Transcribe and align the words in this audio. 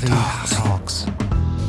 Caritalks. 0.00 1.06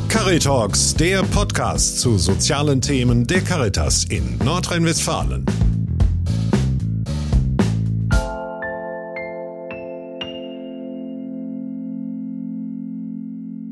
Caritalks, 0.08 0.94
der 0.94 1.22
Podcast 1.24 2.00
zu 2.00 2.18
sozialen 2.18 2.80
Themen 2.80 3.28
der 3.28 3.42
Caritas 3.42 4.06
in 4.06 4.38
Nordrhein-Westfalen. 4.38 5.46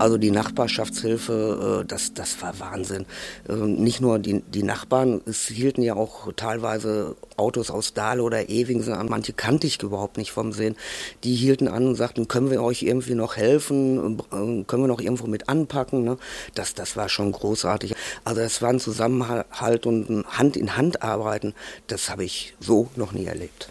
Also 0.10 0.18
die 0.18 0.32
Nachbarschaftshilfe, 0.32 1.82
äh, 1.84 1.86
das, 1.86 2.16
das 2.16 2.42
war 2.42 2.60
Wahnsinn. 2.60 3.06
Ähm, 3.48 3.76
nicht 3.76 4.02
nur 4.02 4.18
die, 4.18 4.42
die 4.42 4.64
Nachbarn, 4.64 5.22
es 5.28 5.46
hielten 5.46 5.84
ja 5.84 5.94
auch 5.94 6.34
teilweise 6.36 7.16
Autos 7.38 7.70
aus 7.70 7.94
Dahle 7.94 8.24
oder 8.24 8.50
Ewingsen 8.50 8.94
an. 8.94 9.06
Manche 9.08 9.34
kannte 9.34 9.68
ich 9.68 9.84
überhaupt 9.84 10.18
nicht 10.18 10.32
vom 10.32 10.52
Sehen. 10.52 10.76
Die 11.24 11.36
hielten 11.36 11.68
an 11.68 11.86
und 11.86 11.94
sagten, 11.94 12.28
können 12.28 12.50
wir 12.50 12.64
euch 12.64 12.82
irgendwie 12.82 13.14
noch 13.14 13.38
helfen? 13.38 14.18
Äh, 14.18 14.64
können 14.64 14.82
wir 14.82 14.88
noch 14.88 15.00
irgendwo 15.00 15.28
mit 15.28 15.48
anpacken? 15.48 16.04
Ne? 16.04 16.18
Das, 16.56 16.74
das 16.74 16.98
war 16.98 17.08
schon 17.08 17.32
großartig. 17.32 17.94
Also 18.24 18.42
es 18.42 18.64
war 18.64 18.70
ein 18.70 18.80
Zusammenhalt 18.80 19.86
und 19.86 20.10
ein 20.10 20.26
Hand 20.26 20.58
in 20.58 20.76
Hand 20.76 21.04
arbeiten. 21.04 21.54
Das 21.86 22.10
habe 22.10 22.24
ich 22.24 22.56
so 22.60 22.90
noch 22.96 23.12
nie 23.12 23.26
erlebt. 23.26 23.70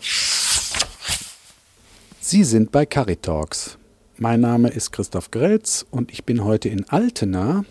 Sie 2.20 2.44
sind 2.44 2.70
bei 2.70 2.86
Caritalks. 2.86 3.77
Mein 4.20 4.40
Name 4.40 4.70
ist 4.70 4.90
Christoph 4.90 5.30
Gretz 5.30 5.86
und 5.92 6.10
ich 6.10 6.24
bin 6.24 6.42
heute 6.42 6.68
in 6.68 6.88
Altena 6.88 7.64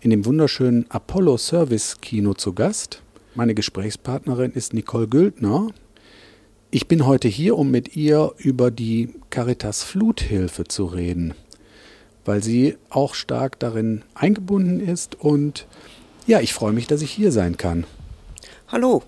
in 0.00 0.10
dem 0.10 0.24
wunderschönen 0.24 0.86
Apollo 0.88 1.36
Service 1.36 2.00
Kino 2.00 2.34
zu 2.34 2.52
Gast. 2.52 3.00
Meine 3.36 3.54
Gesprächspartnerin 3.54 4.50
ist 4.50 4.74
Nicole 4.74 5.06
Güldner. 5.06 5.68
Ich 6.72 6.88
bin 6.88 7.06
heute 7.06 7.28
hier, 7.28 7.56
um 7.56 7.70
mit 7.70 7.94
ihr 7.94 8.32
über 8.38 8.72
die 8.72 9.10
Caritas 9.30 9.84
Fluthilfe 9.84 10.64
zu 10.64 10.84
reden, 10.86 11.34
weil 12.24 12.42
sie 12.42 12.76
auch 12.90 13.14
stark 13.14 13.60
darin 13.60 14.02
eingebunden 14.16 14.80
ist 14.80 15.14
und 15.14 15.68
ja, 16.26 16.40
ich 16.40 16.54
freue 16.54 16.72
mich, 16.72 16.88
dass 16.88 17.02
ich 17.02 17.12
hier 17.12 17.30
sein 17.30 17.56
kann. 17.56 17.84
Hallo. 18.66 19.04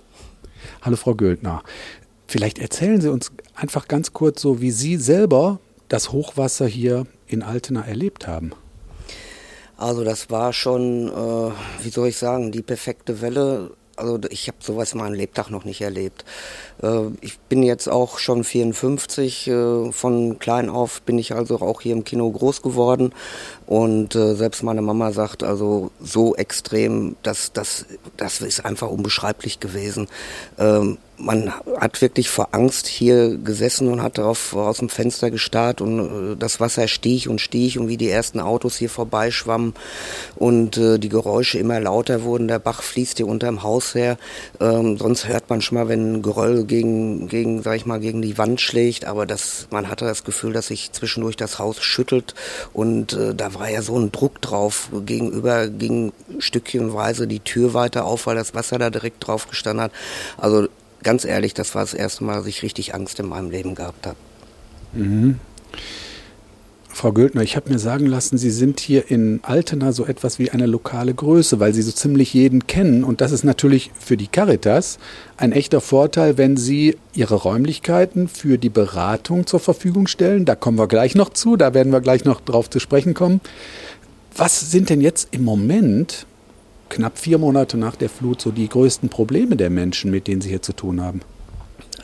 Hallo, 0.83 0.95
Frau 0.95 1.17
Güldner. 1.17 1.65
Vielleicht 2.29 2.61
erzählen 2.61 3.01
Sie 3.01 3.11
uns 3.11 3.33
einfach 3.57 3.89
ganz 3.89 4.13
kurz 4.13 4.41
so, 4.41 4.61
wie 4.61 4.71
Sie 4.71 4.99
selber 4.99 5.59
das 5.91 6.13
Hochwasser 6.13 6.67
hier 6.67 7.07
in 7.27 7.43
Altena 7.43 7.85
erlebt 7.85 8.27
haben? 8.27 8.53
Also 9.77 10.05
das 10.05 10.31
war 10.31 10.53
schon, 10.53 11.09
äh, 11.09 11.85
wie 11.85 11.91
soll 11.91 12.09
ich 12.09 12.17
sagen, 12.17 12.53
die 12.53 12.63
perfekte 12.63 13.21
Welle. 13.21 13.73
Also 13.97 14.19
ich 14.31 14.47
habe 14.49 14.59
sowas 14.61 14.93
in 14.93 14.99
meinem 14.99 15.15
Lebtag 15.15 15.51
noch 15.51 15.65
nicht 15.65 15.81
erlebt. 15.81 16.25
Äh, 16.83 17.07
ich 17.21 17.39
bin 17.41 17.63
jetzt 17.63 17.89
auch 17.89 18.19
schon 18.19 18.45
54. 18.45 19.49
Äh, 19.49 19.93
von 19.93 20.39
klein 20.39 20.69
auf 20.69 21.03
bin 21.03 21.19
ich 21.19 21.35
also 21.35 21.61
auch 21.61 21.81
hier 21.81 21.93
im 21.93 22.05
Kino 22.05 22.31
groß 22.31 22.63
geworden. 22.63 23.13
Und 23.71 24.17
äh, 24.17 24.35
selbst 24.35 24.65
meine 24.65 24.83
Mama 24.83 25.13
sagt, 25.13 25.45
also 25.45 25.93
so 26.03 26.35
extrem, 26.35 27.15
das, 27.23 27.53
das, 27.53 27.87
das 28.17 28.41
ist 28.41 28.65
einfach 28.65 28.91
unbeschreiblich 28.91 29.61
gewesen. 29.61 30.09
Ähm, 30.59 30.99
man 31.21 31.53
hat 31.79 32.01
wirklich 32.01 32.31
vor 32.31 32.49
Angst 32.53 32.87
hier 32.87 33.37
gesessen 33.37 33.89
und 33.89 34.03
hat 34.03 34.19
darauf 34.19 34.55
aus 34.55 34.79
dem 34.79 34.89
Fenster 34.89 35.31
gestarrt 35.31 35.81
und 35.81 36.33
äh, 36.33 36.37
das 36.37 36.61
Wasser 36.61 36.89
stieg 36.89 37.29
und 37.29 37.41
stieg 37.41 37.77
und 37.79 37.89
wie 37.89 37.97
die 37.97 38.09
ersten 38.09 38.41
Autos 38.41 38.77
hier 38.77 38.91
vorbeischwammen 38.91 39.75
und 40.37 40.77
äh, 40.77 40.99
die 40.99 41.09
Geräusche 41.09 41.59
immer 41.59 41.81
lauter 41.81 42.23
wurden. 42.23 42.49
Der 42.49 42.59
Bach 42.59 42.83
fließt 42.83 43.19
hier 43.19 43.27
unterm 43.27 43.63
Haus 43.63 43.95
her. 43.95 44.17
Ähm, 44.61 44.97
sonst 44.99 45.29
hört 45.29 45.51
man 45.51 45.61
schon 45.63 45.79
mal, 45.79 45.89
wenn 45.89 46.15
ein 46.15 46.23
Geröll 46.23 46.65
gegen, 46.65 47.29
gegen, 47.29 47.63
sag 47.63 47.77
ich 47.77 47.87
mal, 47.87 48.01
gegen 48.01 48.23
die 48.23 48.39
Wand 48.39 48.61
schlägt, 48.61 49.05
aber 49.05 49.27
das, 49.27 49.69
man 49.71 49.89
hatte 49.89 50.07
das 50.07 50.25
Gefühl, 50.25 50.53
dass 50.53 50.69
sich 50.69 50.93
zwischendurch 50.93 51.37
das 51.37 51.59
Haus 51.59 51.83
schüttelt 51.83 52.35
und 52.73 53.13
äh, 53.13 53.35
da 53.35 53.55
war 53.55 53.60
ja 53.69 53.83
so 53.83 53.99
ein 53.99 54.13
Druck 54.13 54.41
drauf. 54.41 54.91
Gegenüber 55.05 55.69
ging 55.69 56.13
stückchenweise 56.39 57.27
die 57.27 57.41
Tür 57.41 57.75
weiter 57.75 58.05
auf, 58.05 58.27
weil 58.27 58.37
das 58.37 58.55
Wasser 58.55 58.79
da 58.79 58.91
direkt 58.91 59.27
drauf 59.27 59.49
gestanden 59.49 59.85
hat. 59.85 59.93
Also 60.37 60.69
ganz 61.03 61.25
ehrlich, 61.25 61.55
das 61.55 61.75
war 61.75 61.83
das 61.83 61.95
erste 61.95 62.25
Mal, 62.25 62.37
dass 62.37 62.47
ich 62.47 62.63
richtig 62.63 62.95
Angst 62.95 63.21
in 63.21 63.29
meinem 63.29 63.51
Leben 63.51 63.75
gehabt 63.75 64.07
habe. 64.07 64.17
Mhm. 64.93 65.41
Frau 67.01 67.13
Göldner, 67.13 67.41
ich 67.41 67.57
habe 67.57 67.71
mir 67.71 67.79
sagen 67.79 68.05
lassen, 68.05 68.37
Sie 68.37 68.51
sind 68.51 68.79
hier 68.79 69.11
in 69.11 69.41
Altena 69.43 69.91
so 69.93 70.05
etwas 70.05 70.39
wie 70.39 70.51
eine 70.51 70.67
lokale 70.67 71.15
Größe, 71.15 71.59
weil 71.59 71.73
Sie 71.73 71.81
so 71.81 71.93
ziemlich 71.93 72.35
jeden 72.35 72.67
kennen. 72.67 73.05
Und 73.05 73.23
das 73.23 73.33
ist 73.33 73.43
natürlich 73.43 73.91
für 73.99 74.19
die 74.19 74.27
Caritas 74.27 74.99
ein 75.39 75.53
echter 75.53 75.81
Vorteil, 75.81 76.37
wenn 76.37 76.59
Sie 76.59 76.99
Ihre 77.15 77.37
Räumlichkeiten 77.37 78.29
für 78.29 78.59
die 78.59 78.69
Beratung 78.69 79.47
zur 79.47 79.61
Verfügung 79.61 80.09
stellen. 80.09 80.45
Da 80.45 80.55
kommen 80.55 80.77
wir 80.77 80.89
gleich 80.89 81.15
noch 81.15 81.31
zu, 81.31 81.57
da 81.57 81.73
werden 81.73 81.91
wir 81.91 82.03
gleich 82.03 82.27
noch 82.27 82.43
drauf 82.43 82.69
zu 82.69 82.81
sprechen 82.81 83.15
kommen. 83.15 83.41
Was 84.37 84.71
sind 84.71 84.91
denn 84.91 85.01
jetzt 85.01 85.29
im 85.31 85.43
Moment 85.43 86.27
knapp 86.91 87.17
vier 87.17 87.39
Monate 87.39 87.79
nach 87.79 87.97
der 87.97 88.11
Flut 88.11 88.43
so 88.43 88.51
die 88.51 88.69
größten 88.69 89.09
Probleme 89.09 89.57
der 89.57 89.71
Menschen, 89.71 90.11
mit 90.11 90.27
denen 90.27 90.43
Sie 90.43 90.51
hier 90.51 90.61
zu 90.61 90.75
tun 90.75 91.01
haben? 91.01 91.23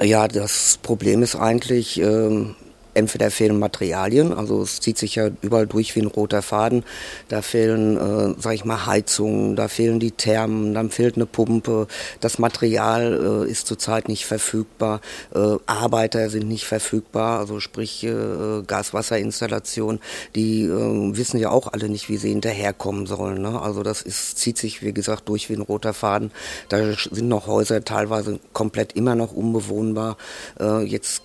Ja, 0.02 0.26
das 0.26 0.78
Problem 0.82 1.22
ist 1.22 1.36
eigentlich, 1.36 2.00
ähm, 2.00 2.54
entweder 2.96 3.30
fehlen 3.30 3.58
Materialien, 3.58 4.32
also 4.32 4.62
es 4.62 4.80
zieht 4.80 4.98
sich 4.98 5.16
ja 5.16 5.28
überall 5.42 5.66
durch 5.66 5.94
wie 5.94 6.00
ein 6.00 6.06
roter 6.06 6.42
Faden. 6.42 6.84
Da 7.28 7.42
fehlen, 7.42 7.96
äh, 7.96 8.34
sag 8.38 8.54
ich 8.54 8.64
mal, 8.64 8.86
Heizungen, 8.86 9.56
da 9.56 9.68
fehlen 9.68 10.00
die 10.00 10.12
Thermen, 10.12 10.74
dann 10.74 10.90
fehlt 10.90 11.16
eine 11.16 11.26
Pumpe. 11.26 11.86
Das 12.20 12.38
Material 12.38 13.44
äh, 13.46 13.50
ist 13.50 13.66
zurzeit 13.66 14.08
nicht 14.08 14.26
verfügbar. 14.26 15.00
Äh, 15.34 15.56
Arbeiter 15.66 16.30
sind 16.30 16.48
nicht 16.48 16.64
verfügbar, 16.64 17.38
also 17.38 17.60
sprich 17.60 18.04
äh, 18.04 18.62
Gaswasserinstallation. 18.66 20.00
Die 20.34 20.64
äh, 20.64 21.16
wissen 21.16 21.38
ja 21.38 21.50
auch 21.50 21.72
alle 21.72 21.88
nicht, 21.88 22.08
wie 22.08 22.16
sie 22.16 22.30
hinterherkommen 22.30 23.06
sollen. 23.06 23.42
Ne? 23.42 23.60
Also 23.60 23.82
das 23.82 24.02
ist, 24.02 24.38
zieht 24.38 24.58
sich, 24.58 24.82
wie 24.82 24.92
gesagt, 24.92 25.28
durch 25.28 25.50
wie 25.50 25.54
ein 25.54 25.62
roter 25.62 25.92
Faden. 25.92 26.30
Da 26.68 26.78
sind 26.94 27.28
noch 27.28 27.46
Häuser 27.46 27.84
teilweise 27.84 28.40
komplett 28.52 28.94
immer 28.94 29.14
noch 29.14 29.32
unbewohnbar. 29.32 30.16
Äh, 30.58 30.84
jetzt 30.84 31.22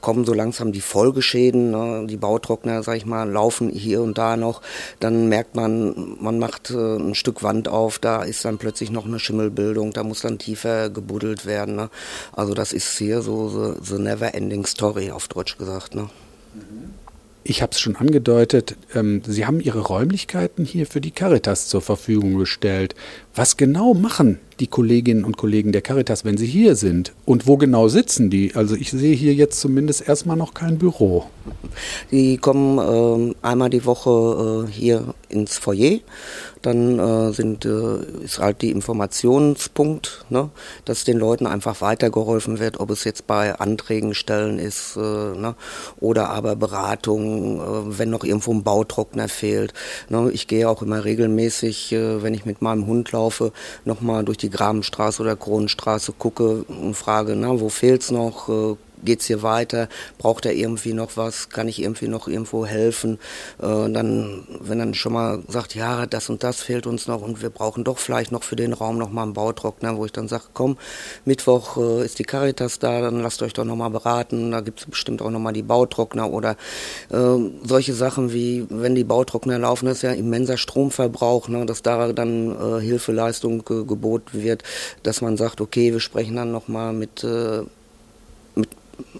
kommen 0.00 0.24
so 0.24 0.32
langsam 0.32 0.72
die 0.72 0.80
Folgeschäden, 0.80 1.70
ne? 1.70 2.06
die 2.06 2.16
Bautrockner, 2.16 2.82
sag 2.82 2.96
ich 2.96 3.04
mal, 3.04 3.28
laufen 3.28 3.68
hier 3.68 4.00
und 4.00 4.16
da 4.16 4.36
noch. 4.36 4.62
Dann 4.98 5.28
merkt 5.28 5.54
man, 5.54 6.16
man 6.20 6.38
macht 6.38 6.70
äh, 6.70 6.96
ein 6.96 7.14
Stück 7.14 7.42
Wand 7.42 7.68
auf, 7.68 7.98
da 7.98 8.22
ist 8.22 8.44
dann 8.46 8.56
plötzlich 8.56 8.90
noch 8.90 9.04
eine 9.04 9.18
Schimmelbildung, 9.18 9.92
da 9.92 10.04
muss 10.04 10.22
dann 10.22 10.38
tiefer 10.38 10.88
gebuddelt 10.88 11.44
werden. 11.44 11.76
Ne? 11.76 11.90
Also 12.32 12.54
das 12.54 12.72
ist 12.72 12.96
hier 12.96 13.20
so 13.20 13.48
the, 13.48 13.80
the 13.82 14.00
never 14.00 14.34
ending 14.34 14.64
story 14.64 15.10
auf 15.10 15.28
Deutsch 15.28 15.58
gesagt. 15.58 15.94
Ne? 15.94 16.08
Ich 17.44 17.60
habe 17.60 17.72
es 17.72 17.80
schon 17.80 17.96
angedeutet, 17.96 18.76
ähm, 18.94 19.20
Sie 19.26 19.46
haben 19.46 19.60
Ihre 19.60 19.80
Räumlichkeiten 19.80 20.64
hier 20.64 20.86
für 20.86 21.00
die 21.00 21.10
Caritas 21.10 21.66
zur 21.66 21.82
Verfügung 21.82 22.38
gestellt. 22.38 22.94
Was 23.34 23.56
genau 23.56 23.94
machen 23.94 24.38
die 24.60 24.66
Kolleginnen 24.66 25.24
und 25.24 25.38
Kollegen 25.38 25.72
der 25.72 25.80
Caritas, 25.80 26.24
wenn 26.24 26.36
sie 26.36 26.46
hier 26.46 26.76
sind? 26.76 27.14
Und 27.24 27.46
wo 27.46 27.56
genau 27.56 27.88
sitzen 27.88 28.28
die? 28.28 28.54
Also 28.54 28.74
ich 28.74 28.90
sehe 28.90 29.14
hier 29.14 29.32
jetzt 29.32 29.58
zumindest 29.58 30.06
erstmal 30.06 30.36
noch 30.36 30.52
kein 30.52 30.76
Büro. 30.78 31.24
Die 32.10 32.36
kommen 32.36 33.32
äh, 33.32 33.34
einmal 33.42 33.70
die 33.70 33.84
Woche 33.86 34.66
äh, 34.68 34.70
hier 34.70 35.14
ins 35.30 35.56
Foyer. 35.56 36.00
Dann 36.60 36.98
äh, 36.98 37.32
sind, 37.32 37.64
äh, 37.64 38.22
ist 38.22 38.38
halt 38.38 38.62
die 38.62 38.70
Informationspunkt, 38.70 40.26
ne, 40.28 40.50
dass 40.84 41.02
den 41.02 41.18
Leuten 41.18 41.46
einfach 41.46 41.80
weitergeholfen 41.80 42.60
wird, 42.60 42.78
ob 42.78 42.90
es 42.90 43.02
jetzt 43.02 43.26
bei 43.26 43.58
Anträgen 43.58 44.14
stellen 44.14 44.60
ist 44.60 44.96
äh, 44.96 45.00
ne, 45.00 45.56
oder 45.98 46.28
aber 46.28 46.54
Beratung, 46.54 47.60
äh, 47.60 47.98
wenn 47.98 48.10
noch 48.10 48.22
irgendwo 48.22 48.52
ein 48.52 48.62
Bautrockner 48.62 49.28
fehlt. 49.28 49.72
Ne. 50.08 50.30
Ich 50.32 50.46
gehe 50.46 50.68
auch 50.68 50.82
immer 50.82 51.04
regelmäßig, 51.04 51.92
wenn 51.92 52.34
ich 52.34 52.44
mit 52.44 52.62
meinem 52.62 52.86
Hund 52.86 53.10
laufe, 53.10 53.21
nochmal 53.84 54.24
durch 54.24 54.38
die 54.38 54.50
Grabenstraße 54.50 55.22
oder 55.22 55.36
Kronenstraße 55.36 56.12
gucke 56.12 56.64
und 56.64 56.94
frage, 56.94 57.36
na, 57.36 57.60
wo 57.60 57.68
fehlt's 57.68 58.10
noch? 58.10 58.48
Geht's 59.04 59.26
hier 59.26 59.42
weiter? 59.42 59.88
Braucht 60.18 60.46
er 60.46 60.52
irgendwie 60.52 60.92
noch 60.92 61.16
was? 61.16 61.48
Kann 61.48 61.68
ich 61.68 61.82
irgendwie 61.82 62.08
noch 62.08 62.28
irgendwo 62.28 62.66
helfen? 62.66 63.18
Äh, 63.60 63.90
dann, 63.90 64.46
wenn 64.60 64.78
dann 64.78 64.94
schon 64.94 65.12
mal 65.12 65.42
sagt, 65.48 65.74
ja, 65.74 66.06
das 66.06 66.28
und 66.28 66.44
das 66.44 66.62
fehlt 66.62 66.86
uns 66.86 67.06
noch 67.06 67.22
und 67.22 67.42
wir 67.42 67.50
brauchen 67.50 67.84
doch 67.84 67.98
vielleicht 67.98 68.32
noch 68.32 68.42
für 68.42 68.56
den 68.56 68.72
Raum 68.72 68.98
noch 68.98 69.10
mal 69.10 69.24
einen 69.24 69.32
Bautrockner, 69.32 69.96
wo 69.96 70.04
ich 70.04 70.12
dann 70.12 70.28
sage, 70.28 70.44
komm, 70.54 70.76
Mittwoch 71.24 71.76
äh, 71.76 72.04
ist 72.04 72.18
die 72.18 72.24
Caritas 72.24 72.78
da, 72.78 73.00
dann 73.00 73.20
lasst 73.20 73.42
euch 73.42 73.52
doch 73.52 73.64
noch 73.64 73.76
mal 73.76 73.90
beraten. 73.90 74.50
Da 74.52 74.60
gibt's 74.60 74.86
bestimmt 74.86 75.22
auch 75.22 75.30
noch 75.30 75.40
mal 75.40 75.52
die 75.52 75.62
Bautrockner 75.62 76.30
oder 76.30 76.56
äh, 77.10 77.36
solche 77.64 77.94
Sachen 77.94 78.32
wie, 78.32 78.66
wenn 78.70 78.94
die 78.94 79.04
Bautrockner 79.04 79.58
laufen, 79.58 79.86
das 79.86 79.98
ist 79.98 80.02
ja 80.02 80.12
immenser 80.12 80.56
Stromverbrauch, 80.56 81.48
ne, 81.48 81.66
dass 81.66 81.82
da 81.82 82.12
dann 82.12 82.78
äh, 82.78 82.80
Hilfeleistung 82.80 83.64
geboten 83.64 84.42
wird, 84.42 84.62
dass 85.02 85.20
man 85.20 85.36
sagt, 85.36 85.60
okay, 85.60 85.92
wir 85.92 86.00
sprechen 86.00 86.36
dann 86.36 86.52
noch 86.52 86.68
mal 86.68 86.92
mit 86.92 87.24
äh, 87.24 87.62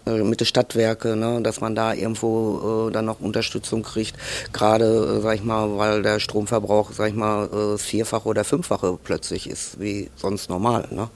mit 0.05 0.40
den 0.40 0.46
Stadtwerke, 0.46 1.17
ne, 1.17 1.40
dass 1.43 1.61
man 1.61 1.75
da 1.75 1.94
irgendwo 1.94 2.88
äh, 2.88 2.93
dann 2.93 3.05
noch 3.05 3.20
Unterstützung 3.20 3.82
kriegt. 3.82 4.17
Gerade, 4.52 5.19
äh, 5.19 5.20
sag 5.20 5.37
ich 5.37 5.44
mal, 5.44 5.76
weil 5.79 6.02
der 6.02 6.20
Stromverbrauch, 6.20 6.93
sag 6.93 7.08
ich 7.08 7.14
mal, 7.14 7.49
äh, 7.75 7.79
vierfach 7.79 8.25
oder 8.25 8.44
fünffache 8.44 8.99
plötzlich 9.02 9.49
ist 9.49 9.81
wie 9.81 10.11
sonst 10.17 10.50
normal. 10.50 10.88
Ne? 10.90 11.08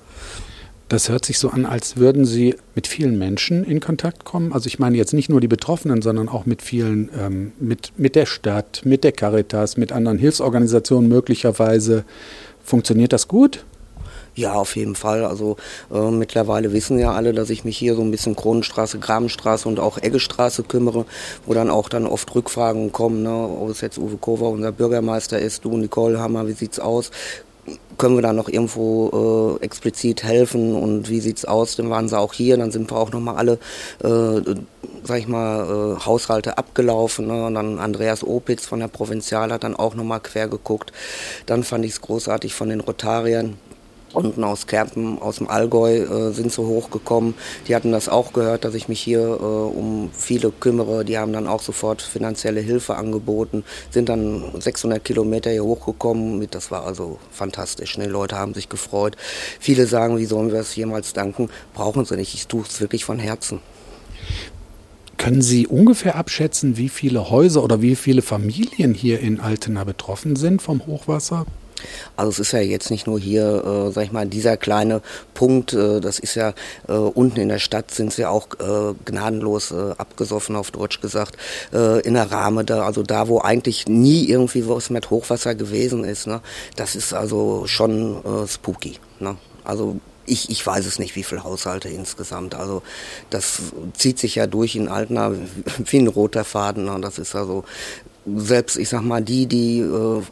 Das 0.88 1.08
hört 1.08 1.24
sich 1.24 1.40
so 1.40 1.50
an, 1.50 1.66
als 1.66 1.96
würden 1.96 2.24
Sie 2.24 2.54
mit 2.76 2.86
vielen 2.86 3.18
Menschen 3.18 3.64
in 3.64 3.80
Kontakt 3.80 4.24
kommen. 4.24 4.52
Also 4.52 4.68
ich 4.68 4.78
meine 4.78 4.96
jetzt 4.96 5.14
nicht 5.14 5.28
nur 5.28 5.40
die 5.40 5.48
Betroffenen, 5.48 6.00
sondern 6.00 6.28
auch 6.28 6.46
mit 6.46 6.62
vielen, 6.62 7.10
ähm, 7.18 7.52
mit, 7.58 7.92
mit 7.96 8.14
der 8.14 8.26
Stadt, 8.26 8.82
mit 8.84 9.02
der 9.02 9.10
Caritas, 9.10 9.76
mit 9.76 9.90
anderen 9.90 10.18
Hilfsorganisationen 10.18 11.08
möglicherweise. 11.08 12.04
Funktioniert 12.62 13.12
das 13.12 13.26
gut? 13.26 13.64
Ja, 14.36 14.52
auf 14.52 14.76
jeden 14.76 14.94
Fall. 14.94 15.24
Also 15.24 15.56
äh, 15.90 16.10
mittlerweile 16.10 16.72
wissen 16.74 16.98
ja 16.98 17.12
alle, 17.12 17.32
dass 17.32 17.48
ich 17.48 17.64
mich 17.64 17.78
hier 17.78 17.94
so 17.94 18.02
ein 18.02 18.10
bisschen 18.10 18.36
Kronenstraße, 18.36 18.98
Grabenstraße 18.98 19.66
und 19.66 19.80
auch 19.80 19.96
Eggestraße 19.96 20.62
kümmere, 20.62 21.06
wo 21.46 21.54
dann 21.54 21.70
auch 21.70 21.88
dann 21.88 22.06
oft 22.06 22.34
Rückfragen 22.34 22.92
kommen, 22.92 23.22
ne, 23.22 23.34
ob 23.34 23.70
es 23.70 23.80
jetzt 23.80 23.96
Uwe 23.96 24.18
Kova, 24.18 24.48
unser 24.48 24.72
Bürgermeister 24.72 25.38
ist, 25.38 25.64
du 25.64 25.78
Nicole 25.78 26.20
Hammer, 26.20 26.46
wie 26.46 26.52
sieht's 26.52 26.78
aus? 26.78 27.10
können 27.98 28.14
wir 28.14 28.22
da 28.22 28.32
noch 28.32 28.48
irgendwo 28.48 29.58
äh, 29.60 29.64
explizit 29.64 30.22
helfen 30.22 30.74
und 30.74 31.08
wie 31.08 31.18
sieht's 31.20 31.44
aus? 31.44 31.76
Dann 31.76 31.90
waren 31.90 32.08
sie 32.08 32.18
auch 32.18 32.32
hier, 32.32 32.56
dann 32.56 32.70
sind 32.70 32.90
wir 32.92 32.96
auch 32.96 33.10
nochmal 33.10 33.36
alle, 33.36 33.58
äh, 34.04 34.54
sag 35.02 35.18
ich 35.18 35.26
mal, 35.26 35.96
äh, 35.96 36.04
Haushalte 36.04 36.58
abgelaufen. 36.58 37.26
Ne? 37.26 37.46
Und 37.46 37.54
dann 37.54 37.78
Andreas 37.78 38.22
Opitz 38.22 38.66
von 38.66 38.80
der 38.80 38.88
Provinzial 38.88 39.50
hat 39.50 39.64
dann 39.64 39.74
auch 39.74 39.94
nochmal 39.94 40.20
quer 40.20 40.46
geguckt. 40.46 40.92
Dann 41.46 41.64
fand 41.64 41.84
ich 41.84 41.92
es 41.92 42.00
großartig 42.02 42.54
von 42.54 42.68
den 42.68 42.80
Rotariern 42.80 43.56
unten 44.12 44.44
aus 44.44 44.66
Kerpen, 44.66 45.20
aus 45.20 45.36
dem 45.36 45.48
Allgäu 45.48 45.96
äh, 45.98 46.32
sind 46.32 46.52
so 46.52 46.66
hochgekommen. 46.66 47.34
Die 47.68 47.74
hatten 47.74 47.92
das 47.92 48.08
auch 48.08 48.32
gehört, 48.32 48.64
dass 48.64 48.74
ich 48.74 48.88
mich 48.88 49.00
hier 49.00 49.20
äh, 49.20 49.42
um 49.42 50.10
viele 50.12 50.50
kümmere. 50.50 51.04
Die 51.04 51.18
haben 51.18 51.32
dann 51.32 51.46
auch 51.46 51.62
sofort 51.62 52.02
finanzielle 52.02 52.60
Hilfe 52.60 52.96
angeboten, 52.96 53.64
sind 53.90 54.08
dann 54.08 54.42
600 54.58 55.04
Kilometer 55.04 55.50
hier 55.50 55.64
hochgekommen. 55.64 56.46
Das 56.50 56.70
war 56.70 56.84
also 56.86 57.18
fantastisch. 57.30 57.96
Die 57.96 58.02
Leute 58.02 58.36
haben 58.36 58.54
sich 58.54 58.68
gefreut. 58.68 59.16
Viele 59.60 59.86
sagen, 59.86 60.18
wie 60.18 60.26
sollen 60.26 60.52
wir 60.52 60.60
es 60.60 60.74
jemals 60.76 61.12
danken? 61.12 61.50
Brauchen 61.74 62.04
sie 62.04 62.16
nicht. 62.16 62.34
Ich 62.34 62.46
tue 62.46 62.62
es 62.62 62.80
wirklich 62.80 63.04
von 63.04 63.18
Herzen. 63.18 63.60
Können 65.18 65.42
Sie 65.42 65.66
ungefähr 65.66 66.16
abschätzen, 66.16 66.76
wie 66.76 66.88
viele 66.88 67.30
Häuser 67.30 67.64
oder 67.64 67.80
wie 67.82 67.96
viele 67.96 68.22
Familien 68.22 68.94
hier 68.94 69.18
in 69.20 69.40
Altena 69.40 69.84
betroffen 69.84 70.36
sind 70.36 70.62
vom 70.62 70.86
Hochwasser? 70.86 71.46
Also 72.16 72.30
es 72.30 72.38
ist 72.38 72.52
ja 72.52 72.60
jetzt 72.60 72.90
nicht 72.90 73.06
nur 73.06 73.18
hier, 73.18 73.64
äh, 73.64 73.92
sag 73.92 74.04
ich 74.04 74.12
mal, 74.12 74.26
dieser 74.26 74.56
kleine 74.56 75.02
Punkt, 75.34 75.72
äh, 75.72 76.00
das 76.00 76.18
ist 76.18 76.34
ja 76.34 76.54
äh, 76.88 76.92
unten 76.92 77.40
in 77.40 77.48
der 77.48 77.58
Stadt 77.58 77.90
sind 77.90 78.12
sie 78.12 78.26
auch 78.26 78.48
äh, 78.58 78.94
gnadenlos 79.04 79.70
äh, 79.70 79.92
abgesoffen, 79.96 80.56
auf 80.56 80.70
Deutsch 80.70 81.00
gesagt, 81.00 81.36
äh, 81.72 82.00
in 82.00 82.14
der 82.14 82.30
Rahme 82.30 82.64
da, 82.64 82.84
also 82.84 83.02
da, 83.02 83.28
wo 83.28 83.40
eigentlich 83.40 83.86
nie 83.86 84.28
irgendwie 84.28 84.68
was 84.68 84.90
mit 84.90 85.10
Hochwasser 85.10 85.54
gewesen 85.54 86.04
ist, 86.04 86.26
ne, 86.26 86.40
das 86.76 86.96
ist 86.96 87.12
also 87.12 87.66
schon 87.66 88.24
äh, 88.24 88.46
spooky. 88.46 88.98
Ne? 89.20 89.36
Also 89.64 90.00
ich, 90.26 90.50
ich 90.50 90.66
weiß 90.66 90.86
es 90.86 90.98
nicht, 90.98 91.16
wie 91.16 91.22
viele 91.22 91.44
Haushalte 91.44 91.88
insgesamt. 91.88 92.54
Also 92.54 92.82
das 93.30 93.60
zieht 93.94 94.18
sich 94.18 94.34
ja 94.34 94.46
durch 94.46 94.76
in 94.76 94.88
Altena 94.88 95.32
wie 95.84 95.98
ein 95.98 96.08
roter 96.08 96.44
Faden. 96.44 96.84
Ne? 96.84 96.98
Das 97.00 97.18
ist 97.18 97.34
also 97.34 97.64
selbst, 98.26 98.76
ich 98.76 98.88
sag 98.88 99.02
mal, 99.02 99.22
die, 99.22 99.46
die 99.46 99.80
äh, 99.80 100.22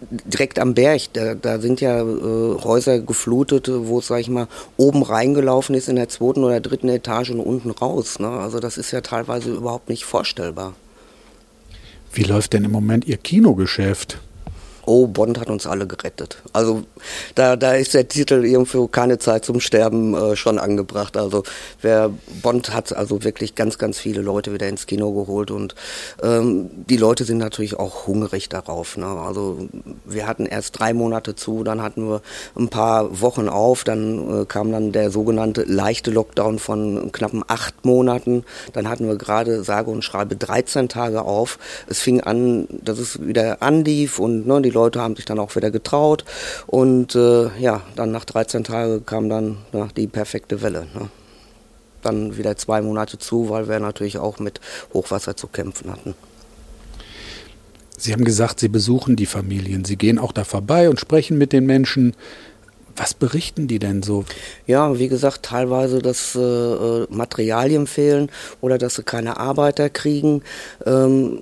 direkt 0.00 0.58
am 0.58 0.74
Berg, 0.74 1.02
da, 1.12 1.34
da 1.34 1.58
sind 1.58 1.80
ja 1.80 2.00
äh, 2.00 2.58
Häuser 2.62 3.00
geflutet, 3.00 3.68
wo 3.70 3.98
es, 3.98 4.06
sag 4.08 4.20
ich 4.20 4.28
mal, 4.28 4.48
oben 4.76 5.02
reingelaufen 5.02 5.74
ist 5.74 5.88
in 5.88 5.96
der 5.96 6.08
zweiten 6.08 6.44
oder 6.44 6.60
dritten 6.60 6.88
Etage 6.88 7.30
und 7.30 7.40
unten 7.40 7.70
raus. 7.70 8.18
Ne? 8.18 8.28
Also 8.28 8.60
das 8.60 8.78
ist 8.78 8.90
ja 8.90 9.00
teilweise 9.00 9.50
überhaupt 9.50 9.88
nicht 9.88 10.04
vorstellbar. 10.04 10.74
Wie 12.12 12.22
läuft 12.22 12.52
denn 12.52 12.64
im 12.64 12.70
Moment 12.70 13.06
Ihr 13.06 13.16
Kinogeschäft? 13.16 14.18
Oh, 14.88 15.06
Bond 15.06 15.38
hat 15.38 15.50
uns 15.50 15.66
alle 15.66 15.86
gerettet. 15.86 16.38
Also 16.52 16.82
da, 17.34 17.56
da 17.56 17.74
ist 17.74 17.94
der 17.94 18.08
Titel 18.08 18.44
irgendwo 18.44 18.88
keine 18.88 19.18
Zeit 19.18 19.44
zum 19.44 19.60
Sterben 19.60 20.14
äh, 20.14 20.34
schon 20.34 20.58
angebracht. 20.58 21.16
Also 21.16 21.42
wer 21.82 22.10
Bond 22.42 22.72
hat 22.74 22.96
also 22.96 23.22
wirklich 23.22 23.54
ganz, 23.54 23.78
ganz 23.78 23.98
viele 23.98 24.22
Leute 24.22 24.52
wieder 24.52 24.68
ins 24.68 24.86
Kino 24.86 25.12
geholt 25.12 25.50
und 25.50 25.74
ähm, 26.22 26.70
die 26.88 26.96
Leute 26.96 27.24
sind 27.24 27.38
natürlich 27.38 27.78
auch 27.78 28.06
hungrig 28.06 28.48
darauf. 28.48 28.96
Ne? 28.96 29.06
Also 29.06 29.68
wir 30.06 30.26
hatten 30.26 30.46
erst 30.46 30.78
drei 30.78 30.94
Monate 30.94 31.36
zu, 31.36 31.64
dann 31.64 31.82
hatten 31.82 32.08
wir 32.08 32.22
ein 32.56 32.68
paar 32.68 33.20
Wochen 33.20 33.48
auf, 33.48 33.84
dann 33.84 34.42
äh, 34.42 34.44
kam 34.46 34.72
dann 34.72 34.92
der 34.92 35.10
sogenannte 35.10 35.64
leichte 35.64 36.10
Lockdown 36.10 36.58
von 36.58 37.12
knappen 37.12 37.44
acht 37.46 37.84
Monaten. 37.84 38.44
Dann 38.72 38.88
hatten 38.88 39.06
wir 39.06 39.16
gerade 39.16 39.62
sage 39.64 39.90
und 39.90 40.02
schreibe 40.02 40.36
13 40.36 40.88
Tage 40.88 41.22
auf. 41.22 41.58
Es 41.86 42.00
fing 42.00 42.20
an, 42.22 42.66
dass 42.70 42.98
es 42.98 43.26
wieder 43.26 43.62
anlief 43.62 44.18
und 44.18 44.46
ne, 44.46 44.62
die 44.62 44.70
Leute 44.78 45.00
haben 45.00 45.16
sich 45.16 45.24
dann 45.24 45.38
auch 45.38 45.54
wieder 45.56 45.70
getraut 45.70 46.24
und 46.66 47.14
äh, 47.14 47.48
ja, 47.58 47.82
dann 47.96 48.12
nach 48.12 48.24
13 48.24 48.64
Tagen 48.64 49.04
kam 49.04 49.28
dann 49.28 49.58
ja, 49.72 49.88
die 49.96 50.06
perfekte 50.06 50.62
Welle. 50.62 50.86
Ne? 50.94 51.08
Dann 52.02 52.36
wieder 52.36 52.56
zwei 52.56 52.80
Monate 52.80 53.18
zu, 53.18 53.50
weil 53.50 53.68
wir 53.68 53.80
natürlich 53.80 54.18
auch 54.18 54.38
mit 54.38 54.60
Hochwasser 54.94 55.36
zu 55.36 55.48
kämpfen 55.48 55.90
hatten. 55.90 56.14
Sie 57.98 58.12
haben 58.12 58.24
gesagt, 58.24 58.60
Sie 58.60 58.68
besuchen 58.68 59.16
die 59.16 59.26
Familien. 59.26 59.84
Sie 59.84 59.96
gehen 59.96 60.20
auch 60.20 60.30
da 60.30 60.44
vorbei 60.44 60.88
und 60.88 61.00
sprechen 61.00 61.36
mit 61.36 61.52
den 61.52 61.66
Menschen. 61.66 62.14
Was 62.98 63.14
berichten 63.14 63.68
die 63.68 63.78
denn 63.78 64.02
so? 64.02 64.24
Ja, 64.66 64.98
wie 64.98 65.06
gesagt, 65.06 65.44
teilweise, 65.44 66.00
dass 66.00 66.34
äh, 66.34 66.40
äh, 66.40 67.06
Materialien 67.10 67.86
fehlen 67.86 68.28
oder 68.60 68.76
dass 68.76 68.96
sie 68.96 69.04
keine 69.04 69.36
Arbeiter 69.36 69.88
kriegen. 69.88 70.42
Ähm, 70.84 71.38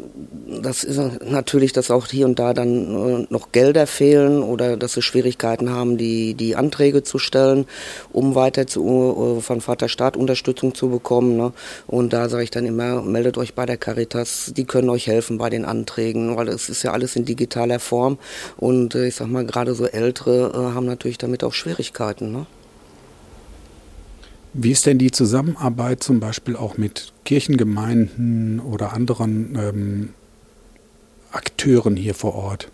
das 0.62 0.84
ist 0.84 1.00
natürlich, 1.24 1.72
dass 1.72 1.90
auch 1.90 2.08
hier 2.08 2.26
und 2.26 2.38
da 2.38 2.52
dann 2.52 3.22
äh, 3.22 3.26
noch 3.30 3.52
Gelder 3.52 3.86
fehlen 3.86 4.42
oder 4.42 4.76
dass 4.76 4.92
sie 4.92 5.02
Schwierigkeiten 5.02 5.70
haben, 5.70 5.96
die, 5.96 6.34
die 6.34 6.56
Anträge 6.56 7.02
zu 7.02 7.18
stellen, 7.18 7.64
um 8.12 8.34
weiter 8.34 8.66
zu, 8.66 9.38
äh, 9.38 9.40
von 9.40 9.62
Vaterstaat 9.62 10.18
Unterstützung 10.18 10.74
zu 10.74 10.90
bekommen. 10.90 11.38
Ne? 11.38 11.52
Und 11.86 12.12
da 12.12 12.28
sage 12.28 12.44
ich 12.44 12.50
dann 12.50 12.66
immer, 12.66 13.00
meldet 13.00 13.38
euch 13.38 13.54
bei 13.54 13.64
der 13.64 13.78
Caritas, 13.78 14.52
die 14.54 14.64
können 14.64 14.90
euch 14.90 15.06
helfen 15.06 15.38
bei 15.38 15.48
den 15.48 15.64
Anträgen, 15.64 16.36
weil 16.36 16.48
es 16.48 16.68
ist 16.68 16.82
ja 16.82 16.92
alles 16.92 17.16
in 17.16 17.24
digitaler 17.24 17.80
Form. 17.80 18.18
Und 18.58 18.94
äh, 18.94 19.06
ich 19.06 19.14
sag 19.14 19.28
mal, 19.28 19.46
gerade 19.46 19.74
so 19.74 19.86
Ältere 19.86 20.52
äh, 20.52 20.74
haben 20.74 20.84
natürlich 20.84 21.16
damit 21.16 21.45
auch 21.46 21.54
Schwierigkeiten. 21.54 22.32
Ne? 22.32 22.46
Wie 24.52 24.70
ist 24.70 24.86
denn 24.86 24.98
die 24.98 25.10
Zusammenarbeit 25.10 26.02
zum 26.02 26.20
Beispiel 26.20 26.56
auch 26.56 26.78
mit 26.78 27.12
Kirchengemeinden 27.24 28.60
oder 28.60 28.92
anderen 28.92 29.54
ähm, 29.58 30.14
Akteuren 31.30 31.96
hier 31.96 32.14
vor 32.14 32.34
Ort? 32.34 32.70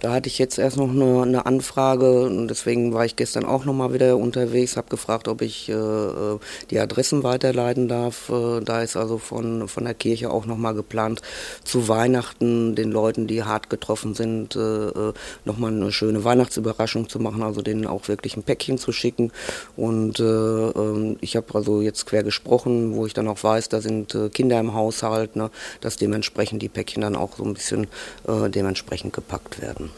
Da 0.00 0.12
hatte 0.12 0.28
ich 0.28 0.38
jetzt 0.38 0.58
erst 0.58 0.76
noch 0.76 0.90
eine, 0.90 1.22
eine 1.22 1.46
Anfrage 1.46 2.26
und 2.26 2.48
deswegen 2.48 2.92
war 2.92 3.06
ich 3.06 3.16
gestern 3.16 3.46
auch 3.46 3.64
noch 3.64 3.72
mal 3.72 3.94
wieder 3.94 4.18
unterwegs, 4.18 4.76
habe 4.76 4.90
gefragt, 4.90 5.26
ob 5.26 5.40
ich 5.40 5.70
äh, 5.70 5.72
äh, 5.72 6.38
die 6.70 6.78
Adressen 6.78 7.22
weiterleiten 7.22 7.88
darf. 7.88 8.28
Äh, 8.28 8.60
da 8.60 8.82
ist 8.82 8.96
also 8.96 9.16
von, 9.16 9.68
von 9.68 9.84
der 9.84 9.94
Kirche 9.94 10.30
auch 10.30 10.44
noch 10.44 10.58
mal 10.58 10.74
geplant, 10.74 11.22
zu 11.64 11.88
Weihnachten 11.88 12.74
den 12.74 12.92
Leuten, 12.92 13.26
die 13.26 13.42
hart 13.42 13.70
getroffen 13.70 14.14
sind, 14.14 14.54
äh, 14.54 14.60
äh 14.60 15.12
noch 15.46 15.56
mal 15.56 15.72
eine 15.72 15.90
schöne 15.92 16.24
Weihnachtsüberraschung 16.24 17.08
zu 17.08 17.18
machen, 17.18 17.42
also 17.42 17.62
denen 17.62 17.86
auch 17.86 18.08
wirklich 18.08 18.36
ein 18.36 18.42
Päckchen 18.42 18.76
zu 18.76 18.92
schicken. 18.92 19.32
Und 19.76 20.20
äh, 20.20 20.24
ähm, 20.24 21.16
ich 21.22 21.36
habe 21.36 21.46
also 21.54 21.80
jetzt 21.80 22.04
quer 22.04 22.22
gesprochen, 22.22 22.94
wo 22.94 23.06
ich 23.06 23.14
dann 23.14 23.28
auch 23.28 23.42
weiß, 23.42 23.70
da 23.70 23.80
sind 23.80 24.14
äh, 24.14 24.28
Kinder 24.28 24.60
im 24.60 24.74
Haushalt, 24.74 25.36
ne, 25.36 25.50
dass 25.80 25.96
dementsprechend 25.96 26.60
die 26.60 26.68
Päckchen 26.68 27.00
dann 27.00 27.16
auch 27.16 27.36
so 27.38 27.44
ein 27.44 27.54
bisschen 27.54 27.86
dementsprechend 28.26 29.12
gepackt 29.12 29.62
werden 29.62 29.90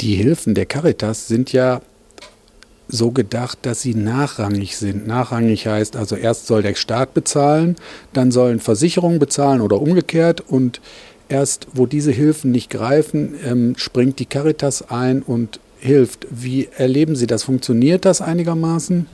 die 0.00 0.14
Hilfen 0.14 0.54
der 0.54 0.66
Caritas 0.66 1.28
sind 1.28 1.52
ja 1.52 1.82
so 2.88 3.10
gedacht, 3.10 3.58
dass 3.62 3.82
sie 3.82 3.94
nachrangig 3.94 4.76
sind. 4.76 5.06
Nachrangig 5.06 5.66
heißt 5.66 5.94
also, 5.96 6.16
erst 6.16 6.46
soll 6.46 6.62
der 6.62 6.74
Staat 6.74 7.14
bezahlen, 7.14 7.76
dann 8.12 8.32
sollen 8.32 8.60
Versicherungen 8.60 9.18
bezahlen 9.18 9.60
oder 9.60 9.80
umgekehrt 9.80 10.40
und 10.40 10.80
erst 11.28 11.68
wo 11.74 11.86
diese 11.86 12.10
Hilfen 12.10 12.50
nicht 12.50 12.70
greifen, 12.70 13.34
ähm, 13.46 13.74
springt 13.76 14.18
die 14.18 14.26
Caritas 14.26 14.90
ein 14.90 15.22
und 15.22 15.60
hilft. 15.78 16.26
Wie 16.30 16.68
erleben 16.76 17.14
Sie 17.14 17.26
das? 17.26 17.44
Funktioniert 17.44 18.04
das 18.04 18.20
einigermaßen? 18.20 19.06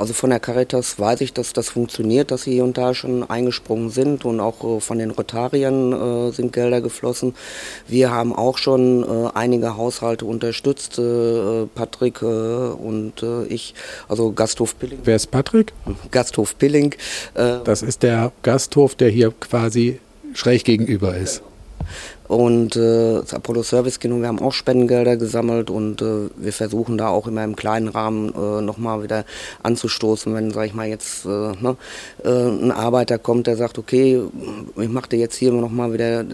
Also 0.00 0.14
von 0.14 0.30
der 0.30 0.40
Caritas 0.40 0.98
weiß 0.98 1.20
ich, 1.20 1.34
dass 1.34 1.52
das 1.52 1.68
funktioniert, 1.68 2.30
dass 2.30 2.44
sie 2.44 2.52
hier 2.52 2.64
und 2.64 2.78
da 2.78 2.94
schon 2.94 3.28
eingesprungen 3.28 3.90
sind 3.90 4.24
und 4.24 4.40
auch 4.40 4.78
äh, 4.78 4.80
von 4.80 4.98
den 4.98 5.10
Rotariern 5.10 5.92
äh, 5.92 6.32
sind 6.32 6.54
Gelder 6.54 6.80
geflossen. 6.80 7.34
Wir 7.86 8.10
haben 8.10 8.34
auch 8.34 8.56
schon 8.56 9.02
äh, 9.02 9.28
einige 9.34 9.76
Haushalte 9.76 10.24
unterstützt, 10.24 10.98
Patrick 11.74 12.22
und 12.22 13.12
ich, 13.48 13.74
also 14.08 14.32
Gasthof 14.32 14.78
Pilling. 14.78 15.00
Wer 15.04 15.16
ist 15.16 15.30
Patrick? 15.30 15.72
Gasthof 16.10 16.56
Pilling. 16.56 16.94
das 17.34 17.82
ist 17.82 18.02
der 18.02 18.32
Gasthof, 18.42 18.94
der 18.94 19.10
hier 19.10 19.32
quasi 19.38 20.00
schräg 20.32 20.64
gegenüber 20.64 21.16
ist 21.16 21.42
und 22.28 22.76
äh, 22.76 23.20
das 23.20 23.34
Apollo 23.34 23.62
Service 23.64 23.98
Kino, 23.98 24.20
wir 24.20 24.28
haben 24.28 24.38
auch 24.38 24.52
Spendengelder 24.52 25.16
gesammelt 25.16 25.70
und 25.70 26.00
äh, 26.00 26.28
wir 26.36 26.52
versuchen 26.52 26.96
da 26.96 27.08
auch 27.08 27.26
immer 27.26 27.44
im 27.44 27.56
kleinen 27.56 27.88
Rahmen 27.88 28.32
äh, 28.34 28.62
nochmal 28.62 29.02
wieder 29.02 29.24
anzustoßen, 29.62 30.34
wenn, 30.34 30.52
sag 30.52 30.66
ich 30.66 30.74
mal, 30.74 30.86
jetzt 30.86 31.24
äh, 31.24 31.28
ne, 31.28 31.76
äh, 32.24 32.28
ein 32.28 32.70
Arbeiter 32.70 33.18
kommt, 33.18 33.46
der 33.46 33.56
sagt, 33.56 33.78
okay, 33.78 34.22
ich 34.76 34.88
mache 34.88 35.08
dir 35.08 35.18
jetzt 35.18 35.36
hier 35.36 35.52
nochmal 35.52 35.92
wieder 35.92 36.24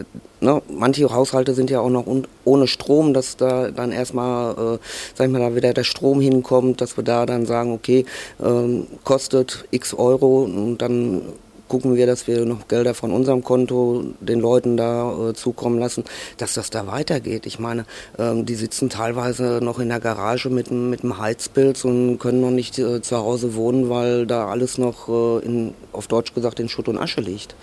ne, 0.40 0.62
manche 0.68 1.12
Haushalte 1.12 1.54
sind 1.54 1.70
ja 1.70 1.80
auch 1.80 1.90
noch 1.90 2.04
ohne 2.44 2.66
Strom, 2.66 3.14
dass 3.14 3.36
da 3.36 3.70
dann 3.70 3.92
erstmal, 3.92 4.52
äh, 4.52 4.78
sag 5.14 5.26
ich 5.26 5.32
mal, 5.32 5.40
da 5.40 5.54
wieder 5.54 5.74
der 5.74 5.84
Strom 5.84 6.20
hinkommt, 6.20 6.80
dass 6.80 6.96
wir 6.96 7.04
da 7.04 7.26
dann 7.26 7.46
sagen, 7.46 7.72
okay, 7.72 8.04
ähm, 8.42 8.86
kostet 9.04 9.66
x 9.70 9.94
Euro 9.94 10.44
und 10.44 10.78
dann 10.78 11.22
gucken 11.68 11.96
wir, 11.96 12.06
dass 12.06 12.26
wir 12.26 12.44
noch 12.44 12.68
Gelder 12.68 12.94
von 12.94 13.12
unserem 13.12 13.42
Konto 13.42 14.04
den 14.20 14.40
Leuten 14.40 14.76
da 14.76 15.30
äh, 15.30 15.34
zukommen 15.34 15.78
lassen, 15.78 16.04
dass 16.38 16.54
das 16.54 16.70
da 16.70 16.86
weitergeht. 16.86 17.46
Ich 17.46 17.58
meine, 17.58 17.84
ähm, 18.18 18.46
die 18.46 18.54
sitzen 18.54 18.88
teilweise 18.88 19.60
noch 19.62 19.78
in 19.78 19.88
der 19.88 20.00
Garage 20.00 20.50
mit, 20.50 20.70
mit 20.70 21.02
einem 21.02 21.18
Heizpilz 21.18 21.84
und 21.84 22.18
können 22.18 22.40
noch 22.40 22.50
nicht 22.50 22.78
äh, 22.78 23.02
zu 23.02 23.16
Hause 23.16 23.54
wohnen, 23.54 23.88
weil 23.90 24.26
da 24.26 24.48
alles 24.48 24.78
noch 24.78 25.08
äh, 25.08 25.44
in, 25.44 25.74
auf 25.92 26.06
Deutsch 26.06 26.34
gesagt 26.34 26.60
in 26.60 26.68
Schutt 26.68 26.88
und 26.88 26.98
Asche 26.98 27.20
liegt. 27.20 27.54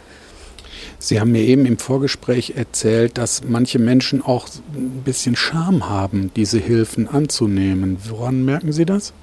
Sie 0.99 1.19
haben 1.19 1.33
mir 1.33 1.41
eben 1.41 1.65
im 1.65 1.77
Vorgespräch 1.77 2.53
erzählt, 2.55 3.17
dass 3.17 3.43
manche 3.45 3.77
Menschen 3.77 4.21
auch 4.21 4.47
ein 4.73 5.01
bisschen 5.03 5.35
Scham 5.35 5.89
haben, 5.89 6.31
diese 6.35 6.59
Hilfen 6.59 7.09
anzunehmen. 7.09 7.97
Woran 8.07 8.45
merken 8.45 8.71
Sie 8.71 8.85
das? 8.85 9.13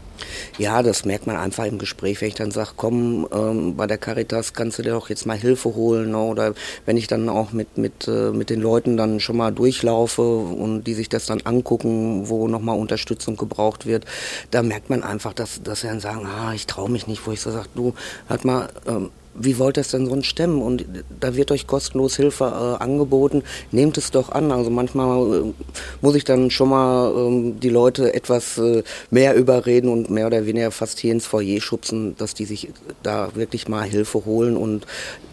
Ja, 0.59 0.83
das 0.83 1.05
merkt 1.05 1.27
man 1.27 1.37
einfach 1.37 1.65
im 1.65 1.79
Gespräch, 1.79 2.21
wenn 2.21 2.29
ich 2.29 2.35
dann 2.35 2.51
sage, 2.51 2.71
komm, 2.77 3.27
ähm, 3.33 3.77
bei 3.77 3.87
der 3.87 3.99
Caritas 3.99 4.53
kannst 4.53 4.79
du 4.79 4.83
dir 4.83 4.91
doch 4.91 5.09
jetzt 5.09 5.27
mal 5.27 5.37
Hilfe 5.37 5.75
holen. 5.75 6.11
Ne? 6.11 6.19
Oder 6.19 6.55
wenn 6.87 6.97
ich 6.97 7.07
dann 7.07 7.29
auch 7.29 7.53
mit, 7.53 7.79
mit, 7.79 8.09
äh, 8.09 8.31
mit 8.31 8.51
den 8.51 8.61
Leuten 8.61 8.97
dann 8.97 9.21
schon 9.21 9.37
mal 9.37 9.53
durchlaufe 9.53 10.23
und 10.23 10.85
die 10.85 10.95
sich 10.95 11.09
das 11.09 11.27
dann 11.27 11.41
angucken, 11.43 12.29
wo 12.29 12.49
nochmal 12.49 12.79
Unterstützung 12.79 13.37
gebraucht 13.37 13.87
wird, 13.87 14.05
da 14.51 14.63
merkt 14.63 14.91
man 14.91 15.03
einfach, 15.03 15.33
dass, 15.33 15.63
dass 15.63 15.81
sie 15.83 15.89
dann 15.89 16.01
sagen, 16.01 16.27
ah, 16.27 16.53
ich 16.55 16.67
traue 16.67 16.91
mich 16.91 17.07
nicht, 17.07 17.27
wo 17.27 17.33
ich 17.33 17.41
so 17.41 17.51
sage, 17.51 17.69
du, 17.75 17.95
halt 18.29 18.45
mal, 18.45 18.69
ähm, 18.87 19.11
wie 19.35 19.59
wollt 19.59 19.77
ihr 19.79 19.83
es 19.83 19.91
denn 19.91 20.07
sonst 20.07 20.27
stemmen? 20.27 20.61
Und 20.61 20.85
da 21.21 21.35
wird 21.37 21.51
euch 21.51 21.67
kostenlos 21.67 22.17
Hilfe 22.17 22.45
äh, 22.45 22.83
angeboten. 22.83 23.43
Nehmt 23.71 23.97
es 23.99 24.11
doch 24.11 24.31
an. 24.31 24.51
Also 24.53 24.71
manchmal 24.71 25.35
äh, 25.35 25.53
muss 26.01 26.15
ich 26.15 26.25
dann 26.25 26.51
schon 26.51 26.71
mal 26.71 27.13
ähm, 27.15 27.61
die 27.61 27.69
Leute 27.69 28.13
etwas 28.15 28.59
äh, 28.59 28.83
mehr 29.11 29.35
überreden 29.35 29.89
und 29.89 30.11
mehr 30.11 30.27
oder 30.27 30.47
weniger 30.47 30.71
fast 30.71 30.99
hier 30.99 31.13
ins 31.13 31.27
Foyer 31.27 31.61
schubsen, 31.61 32.17
dass 32.17 32.35
die 32.35 32.45
sich 32.45 32.71
da 33.03 33.35
wirklich 33.35 33.69
mal 33.69 33.85
Hilfe 33.85 34.25
holen 34.25 34.57
und 34.57 34.85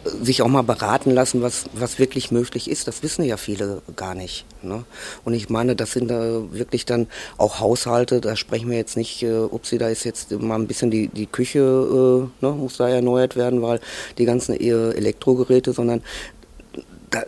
äh, 0.05 0.23
sich 0.23 0.41
auch 0.41 0.47
mal 0.47 0.63
beraten 0.63 1.11
lassen, 1.11 1.41
was, 1.41 1.65
was 1.73 1.99
wirklich 1.99 2.31
möglich 2.31 2.69
ist. 2.69 2.87
Das 2.87 3.03
wissen 3.03 3.23
ja 3.23 3.37
viele 3.37 3.81
gar 3.95 4.15
nicht. 4.15 4.45
Ne? 4.67 4.83
Und 5.25 5.33
ich 5.33 5.49
meine, 5.49 5.75
das 5.75 5.91
sind 5.91 6.09
da 6.09 6.51
wirklich 6.51 6.85
dann 6.85 7.07
auch 7.37 7.59
Haushalte, 7.59 8.21
da 8.21 8.35
sprechen 8.35 8.69
wir 8.69 8.77
jetzt 8.77 8.97
nicht, 8.97 9.23
äh, 9.23 9.37
ob 9.37 9.65
sie 9.65 9.77
da 9.77 9.89
ist 9.89 10.03
jetzt 10.03 10.31
mal 10.31 10.55
ein 10.55 10.67
bisschen 10.67 10.91
die, 10.91 11.07
die 11.07 11.25
Küche, 11.25 11.59
äh, 11.59 12.45
ne, 12.45 12.51
muss 12.51 12.77
da 12.77 12.87
erneuert 12.89 13.35
werden, 13.35 13.61
weil 13.61 13.79
die 14.17 14.25
ganzen 14.25 14.59
Elektrogeräte, 14.59 15.73
sondern 15.73 16.01
da, 17.09 17.23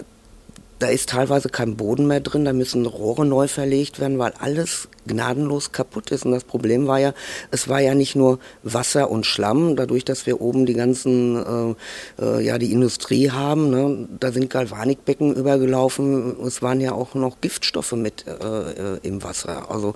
da 0.80 0.88
ist 0.88 1.10
teilweise 1.10 1.50
kein 1.50 1.76
Boden 1.76 2.08
mehr 2.08 2.22
drin, 2.22 2.46
da 2.46 2.54
müssen 2.54 2.86
Rohre 2.86 3.26
neu 3.26 3.48
verlegt 3.48 4.00
werden, 4.00 4.18
weil 4.18 4.34
alles 4.40 4.88
gnadenlos 5.06 5.74
kaputt 5.74 6.12
ist. 6.12 6.26
Und 6.26 6.32
das 6.32 6.46
Problem 6.46 6.88
war 6.88 7.00
ja, 7.00 7.14
es 7.52 7.68
war 7.68 7.82
ja 7.82 7.96
nicht 7.96 8.16
nur 8.16 8.40
Wasser 8.64 9.12
und 9.12 9.26
Schlamm, 9.26 9.76
dadurch, 9.76 10.06
dass 10.06 10.26
wir 10.26 10.40
oben 10.40 10.66
die 10.66 10.74
ganzen, 10.74 11.76
äh, 12.20 12.24
äh, 12.24 12.42
ja, 12.42 12.58
die 12.58 12.72
Industrie 12.72 13.30
haben, 13.30 13.70
ne, 13.70 14.08
da 14.20 14.32
sind 14.32 14.50
Galvanikbecken 14.50 15.36
übergelaufen, 15.36 16.38
es 16.46 16.62
waren 16.62 16.80
ja 16.80 16.94
auch 16.94 17.14
noch 17.14 17.42
Giftstoffe 17.42 17.94
mit 17.94 18.26
äh, 18.28 18.96
äh 18.96 19.00
im 19.04 19.24
Wasser. 19.24 19.70
Also 19.70 19.96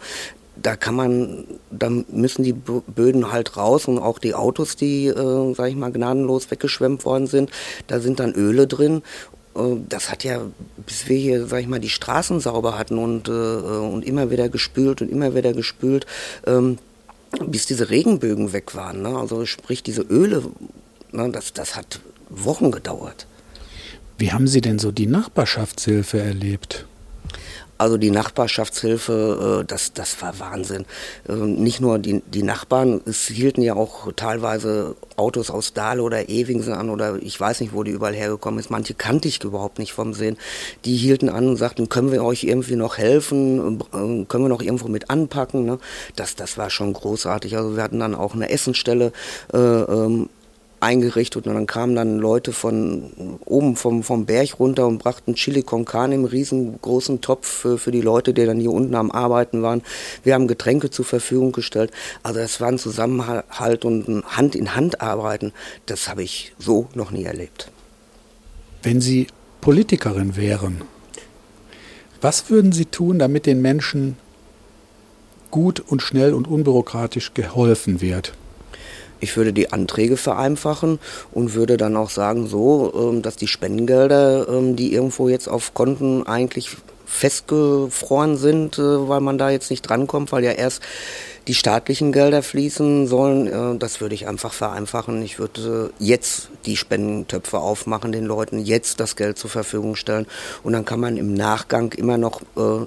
da 0.61 0.75
kann 0.75 0.95
man, 0.95 1.45
da 1.71 1.89
müssen 1.89 2.43
die 2.43 2.53
Böden 2.53 3.31
halt 3.31 3.57
raus 3.57 3.87
und 3.87 3.99
auch 3.99 4.19
die 4.19 4.35
Autos, 4.35 4.75
die, 4.75 5.07
äh, 5.07 5.53
sag 5.55 5.69
ich 5.69 5.75
mal, 5.75 5.91
gnadenlos 5.91 6.51
weggeschwemmt 6.51 7.05
worden 7.05 7.27
sind, 7.27 7.49
da 7.87 7.99
sind 7.99 8.19
dann 8.19 8.33
Öle 8.33 8.67
drin. 8.67 9.01
Äh, 9.55 9.77
das 9.89 10.11
hat 10.11 10.23
ja, 10.23 10.41
bis 10.85 11.07
wir 11.07 11.17
hier, 11.17 11.47
sag 11.47 11.61
ich 11.61 11.67
mal, 11.67 11.79
die 11.79 11.89
Straßen 11.89 12.39
sauber 12.39 12.77
hatten 12.77 12.97
und, 12.97 13.27
äh, 13.27 13.31
und 13.31 14.05
immer 14.05 14.31
wieder 14.31 14.49
gespült 14.49 15.01
und 15.01 15.09
immer 15.09 15.35
wieder 15.35 15.53
gespült, 15.53 16.05
ähm, 16.45 16.77
bis 17.47 17.65
diese 17.65 17.89
Regenbögen 17.89 18.53
weg 18.53 18.75
waren. 18.75 19.01
Ne? 19.01 19.17
Also 19.17 19.45
sprich, 19.45 19.83
diese 19.83 20.01
Öle, 20.03 20.43
ne, 21.11 21.29
das, 21.31 21.53
das 21.53 21.75
hat 21.75 21.99
Wochen 22.29 22.71
gedauert. 22.71 23.27
Wie 24.17 24.31
haben 24.31 24.47
Sie 24.47 24.61
denn 24.61 24.79
so 24.79 24.91
die 24.91 25.07
Nachbarschaftshilfe 25.07 26.19
erlebt? 26.19 26.85
Also 27.77 27.97
die 27.97 28.11
Nachbarschaftshilfe, 28.11 29.61
äh, 29.61 29.65
das, 29.65 29.93
das 29.93 30.21
war 30.21 30.39
Wahnsinn. 30.39 30.85
Ähm, 31.27 31.55
nicht 31.55 31.81
nur 31.81 31.99
die, 31.99 32.21
die 32.21 32.43
Nachbarn, 32.43 33.01
es 33.05 33.27
hielten 33.27 33.61
ja 33.61 33.75
auch 33.75 34.11
teilweise 34.15 34.95
Autos 35.15 35.49
aus 35.49 35.73
Dahl 35.73 35.99
oder 35.99 36.29
Ewingsen 36.29 36.73
an 36.73 36.89
oder 36.89 37.17
ich 37.21 37.39
weiß 37.39 37.61
nicht, 37.61 37.73
wo 37.73 37.83
die 37.83 37.91
überall 37.91 38.13
hergekommen 38.13 38.59
ist. 38.59 38.69
Manche 38.69 38.93
kannte 38.93 39.27
ich 39.27 39.43
überhaupt 39.43 39.79
nicht 39.79 39.93
vom 39.93 40.13
Sehen. 40.13 40.37
Die 40.85 40.95
hielten 40.95 41.29
an 41.29 41.47
und 41.47 41.57
sagten, 41.57 41.89
können 41.89 42.11
wir 42.11 42.23
euch 42.23 42.43
irgendwie 42.43 42.75
noch 42.75 42.97
helfen? 42.97 43.79
Äh, 43.81 44.25
können 44.25 44.43
wir 44.43 44.49
noch 44.49 44.61
irgendwo 44.61 44.87
mit 44.87 45.09
anpacken? 45.09 45.65
Ne? 45.65 45.79
Das, 46.15 46.35
das 46.35 46.57
war 46.57 46.69
schon 46.69 46.93
großartig. 46.93 47.57
Also 47.57 47.75
wir 47.75 47.83
hatten 47.83 47.99
dann 47.99 48.15
auch 48.15 48.35
eine 48.35 48.49
Essenstelle 48.49 49.11
äh, 49.51 49.57
ähm, 49.57 50.29
eingerichtet 50.83 51.47
und 51.47 51.55
dann 51.55 51.65
kamen 51.65 51.95
dann 51.95 52.19
Leute 52.19 52.51
von 52.51 53.39
oben 53.45 53.75
vom, 53.75 54.03
vom 54.03 54.25
Berg 54.25 54.59
runter 54.59 54.85
und 54.85 54.99
brachten 54.99 55.35
Chili 55.35 55.63
con 55.63 55.85
Carne 55.85 56.15
im 56.15 56.25
riesengroßen 56.25 57.21
Topf 57.21 57.47
für, 57.47 57.77
für 57.77 57.91
die 57.91 58.01
Leute, 58.01 58.33
die 58.33 58.45
dann 58.45 58.59
hier 58.59 58.71
unten 58.71 58.93
am 58.95 59.09
Arbeiten 59.09 59.61
waren. 59.61 59.81
Wir 60.23 60.33
haben 60.33 60.47
Getränke 60.47 60.89
zur 60.89 61.05
Verfügung 61.05 61.53
gestellt. 61.53 61.91
Also 62.21 62.41
es 62.41 62.59
war 62.59 62.67
ein 62.67 62.77
Zusammenhalt 62.77 63.85
und 63.85 64.07
ein 64.07 64.23
Hand 64.25 64.55
in 64.55 64.75
Hand 64.75 65.01
arbeiten. 65.01 65.53
Das 65.85 66.09
habe 66.09 66.21
ich 66.21 66.53
so 66.59 66.87
noch 66.93 67.11
nie 67.11 67.23
erlebt. 67.23 67.71
Wenn 68.83 68.99
Sie 68.99 69.27
Politikerin 69.61 70.35
wären, 70.35 70.81
was 72.19 72.49
würden 72.49 72.73
Sie 72.73 72.85
tun, 72.85 73.19
damit 73.19 73.45
den 73.45 73.61
Menschen 73.61 74.17
gut 75.51 75.79
und 75.79 76.01
schnell 76.01 76.33
und 76.33 76.47
unbürokratisch 76.47 77.33
geholfen 77.33 78.01
wird? 78.01 78.33
Ich 79.23 79.37
würde 79.37 79.53
die 79.53 79.71
Anträge 79.71 80.17
vereinfachen 80.17 80.99
und 81.31 81.53
würde 81.53 81.77
dann 81.77 81.95
auch 81.95 82.09
sagen, 82.09 82.47
so, 82.47 82.93
ähm, 82.95 83.21
dass 83.21 83.37
die 83.37 83.47
Spendengelder, 83.47 84.47
ähm, 84.49 84.75
die 84.75 84.93
irgendwo 84.93 85.29
jetzt 85.29 85.47
auf 85.47 85.73
Konten 85.73 86.27
eigentlich 86.27 86.77
festgefroren 87.13 88.37
sind, 88.37 88.77
äh, 88.77 89.07
weil 89.07 89.21
man 89.21 89.37
da 89.37 89.49
jetzt 89.49 89.69
nicht 89.69 89.83
drankommt, 89.83 90.31
weil 90.31 90.43
ja 90.43 90.51
erst 90.51 90.81
die 91.47 91.53
staatlichen 91.53 92.11
Gelder 92.11 92.41
fließen 92.41 93.07
sollen. 93.07 93.47
Äh, 93.47 93.77
das 93.77 94.01
würde 94.01 94.15
ich 94.15 94.27
einfach 94.27 94.51
vereinfachen. 94.51 95.21
Ich 95.21 95.39
würde 95.39 95.91
äh, 95.99 96.03
jetzt 96.03 96.49
die 96.65 96.75
Spendentöpfe 96.75 97.59
aufmachen, 97.59 98.11
den 98.11 98.25
Leuten 98.25 98.59
jetzt 98.59 98.99
das 98.99 99.15
Geld 99.15 99.37
zur 99.37 99.49
Verfügung 99.49 99.95
stellen 99.95 100.25
und 100.63 100.73
dann 100.73 100.85
kann 100.85 100.99
man 100.99 101.17
im 101.17 101.33
Nachgang 101.33 101.91
immer 101.93 102.17
noch 102.17 102.41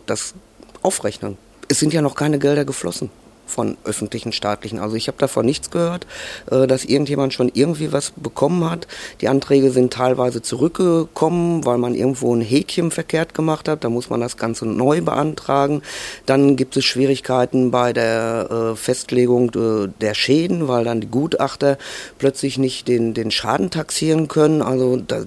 das 0.07 0.35
aufrechnen. 0.83 1.37
Es 1.69 1.79
sind 1.79 1.93
ja 1.93 2.03
noch 2.03 2.15
keine 2.15 2.39
Gelder 2.39 2.65
geflossen 2.65 3.11
von 3.47 3.77
öffentlichen, 3.85 4.33
staatlichen. 4.33 4.79
Also 4.79 4.97
ich 4.97 5.09
habe 5.09 5.19
davon 5.19 5.47
nichts 5.47 5.71
gehört, 5.71 6.07
äh, 6.51 6.67
dass 6.67 6.85
irgendjemand 6.85 7.33
schon 7.33 7.51
irgendwie 7.55 7.93
was 7.93 8.13
bekommen 8.17 8.69
hat. 8.69 8.87
Die 9.21 9.29
Anträge 9.29 9.71
sind 9.71 9.93
teilweise 9.93 10.43
zurückgekommen, 10.43 11.65
weil 11.65 11.79
man 11.79 11.95
irgendwo 11.95 12.35
ein 12.35 12.41
Häkchen 12.41 12.91
verkehrt 12.91 13.35
gemacht 13.35 13.69
hat. 13.69 13.85
Da 13.85 13.89
muss 13.89 14.11
man 14.11 14.21
das 14.21 14.37
Ganze 14.37 14.67
neu 14.67 15.01
beantragen. 15.01 15.83
Dann 16.27 16.57
gibt 16.57 16.77
es 16.77 16.85
Schwierigkeiten 16.85 17.71
bei 17.71 17.93
der 17.93 18.49
äh, 18.51 18.77
Festlegung 18.77 19.51
äh, 19.55 19.89
der 20.01 20.15
Schäden, 20.15 20.69
weil 20.69 20.85
dann 20.85 21.01
die 21.01 21.07
Gutachter 21.07 21.79
plötzlich 22.19 22.59
nicht 22.59 22.89
den, 22.89 23.15
den 23.15 23.31
Schaden 23.31 23.71
taxieren 23.71 24.29
können. 24.29 24.61
Also 24.61 24.97
da, 24.97 25.25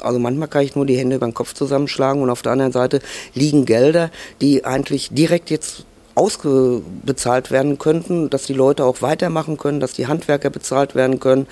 also 0.00 0.18
manchmal 0.18 0.48
kann 0.48 0.62
ich 0.62 0.76
nur 0.76 0.86
die 0.86 0.96
Hände 0.96 1.18
beim 1.18 1.34
Kopf 1.34 1.54
zusammenschlagen 1.54 2.22
und 2.22 2.30
auf 2.30 2.42
der 2.42 2.52
anderen 2.52 2.72
Seite 2.72 3.00
liegen 3.34 3.64
Gelder, 3.64 4.10
die 4.40 4.64
eigentlich 4.64 5.10
direkt 5.12 5.50
jetzt 5.50 5.84
ausbezahlt 6.16 7.50
werden 7.50 7.78
könnten, 7.78 8.30
dass 8.30 8.44
die 8.44 8.54
Leute 8.54 8.84
auch 8.84 9.02
weitermachen 9.02 9.58
können, 9.58 9.80
dass 9.80 9.92
die 9.92 10.06
Handwerker 10.06 10.50
bezahlt 10.50 10.94
werden 10.94 11.20
können. 11.20 11.46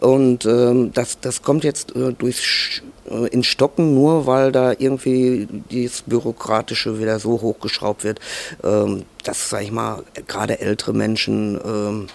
Und 0.00 0.46
ähm, 0.46 0.92
das, 0.94 1.20
das 1.20 1.42
kommt 1.42 1.64
jetzt 1.64 1.94
äh, 1.96 2.12
durch 2.12 2.82
äh, 3.10 3.26
in 3.28 3.42
Stocken 3.42 3.94
nur, 3.94 4.26
weil 4.26 4.52
da 4.52 4.72
irgendwie 4.72 5.48
dieses 5.70 6.02
Bürokratische 6.02 7.00
wieder 7.00 7.18
so 7.18 7.40
hochgeschraubt 7.40 8.04
wird, 8.04 8.20
ähm, 8.62 9.04
dass, 9.24 9.50
sag 9.50 9.62
ich 9.62 9.72
mal, 9.72 10.04
gerade 10.28 10.60
ältere 10.60 10.92
Menschen 10.92 11.60
ähm, 11.64 12.06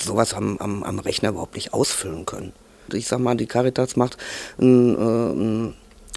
sowas 0.00 0.32
am, 0.32 0.56
am, 0.58 0.82
am 0.82 0.98
Rechner 0.98 1.28
überhaupt 1.28 1.56
nicht 1.56 1.74
ausfüllen 1.74 2.24
können. 2.24 2.52
Ich 2.92 3.06
sag 3.06 3.18
mal, 3.20 3.36
die 3.36 3.46
Caritas 3.46 3.96
macht 3.96 4.16
ein, 4.58 4.94
äh, 4.96 5.32
ein 5.32 5.74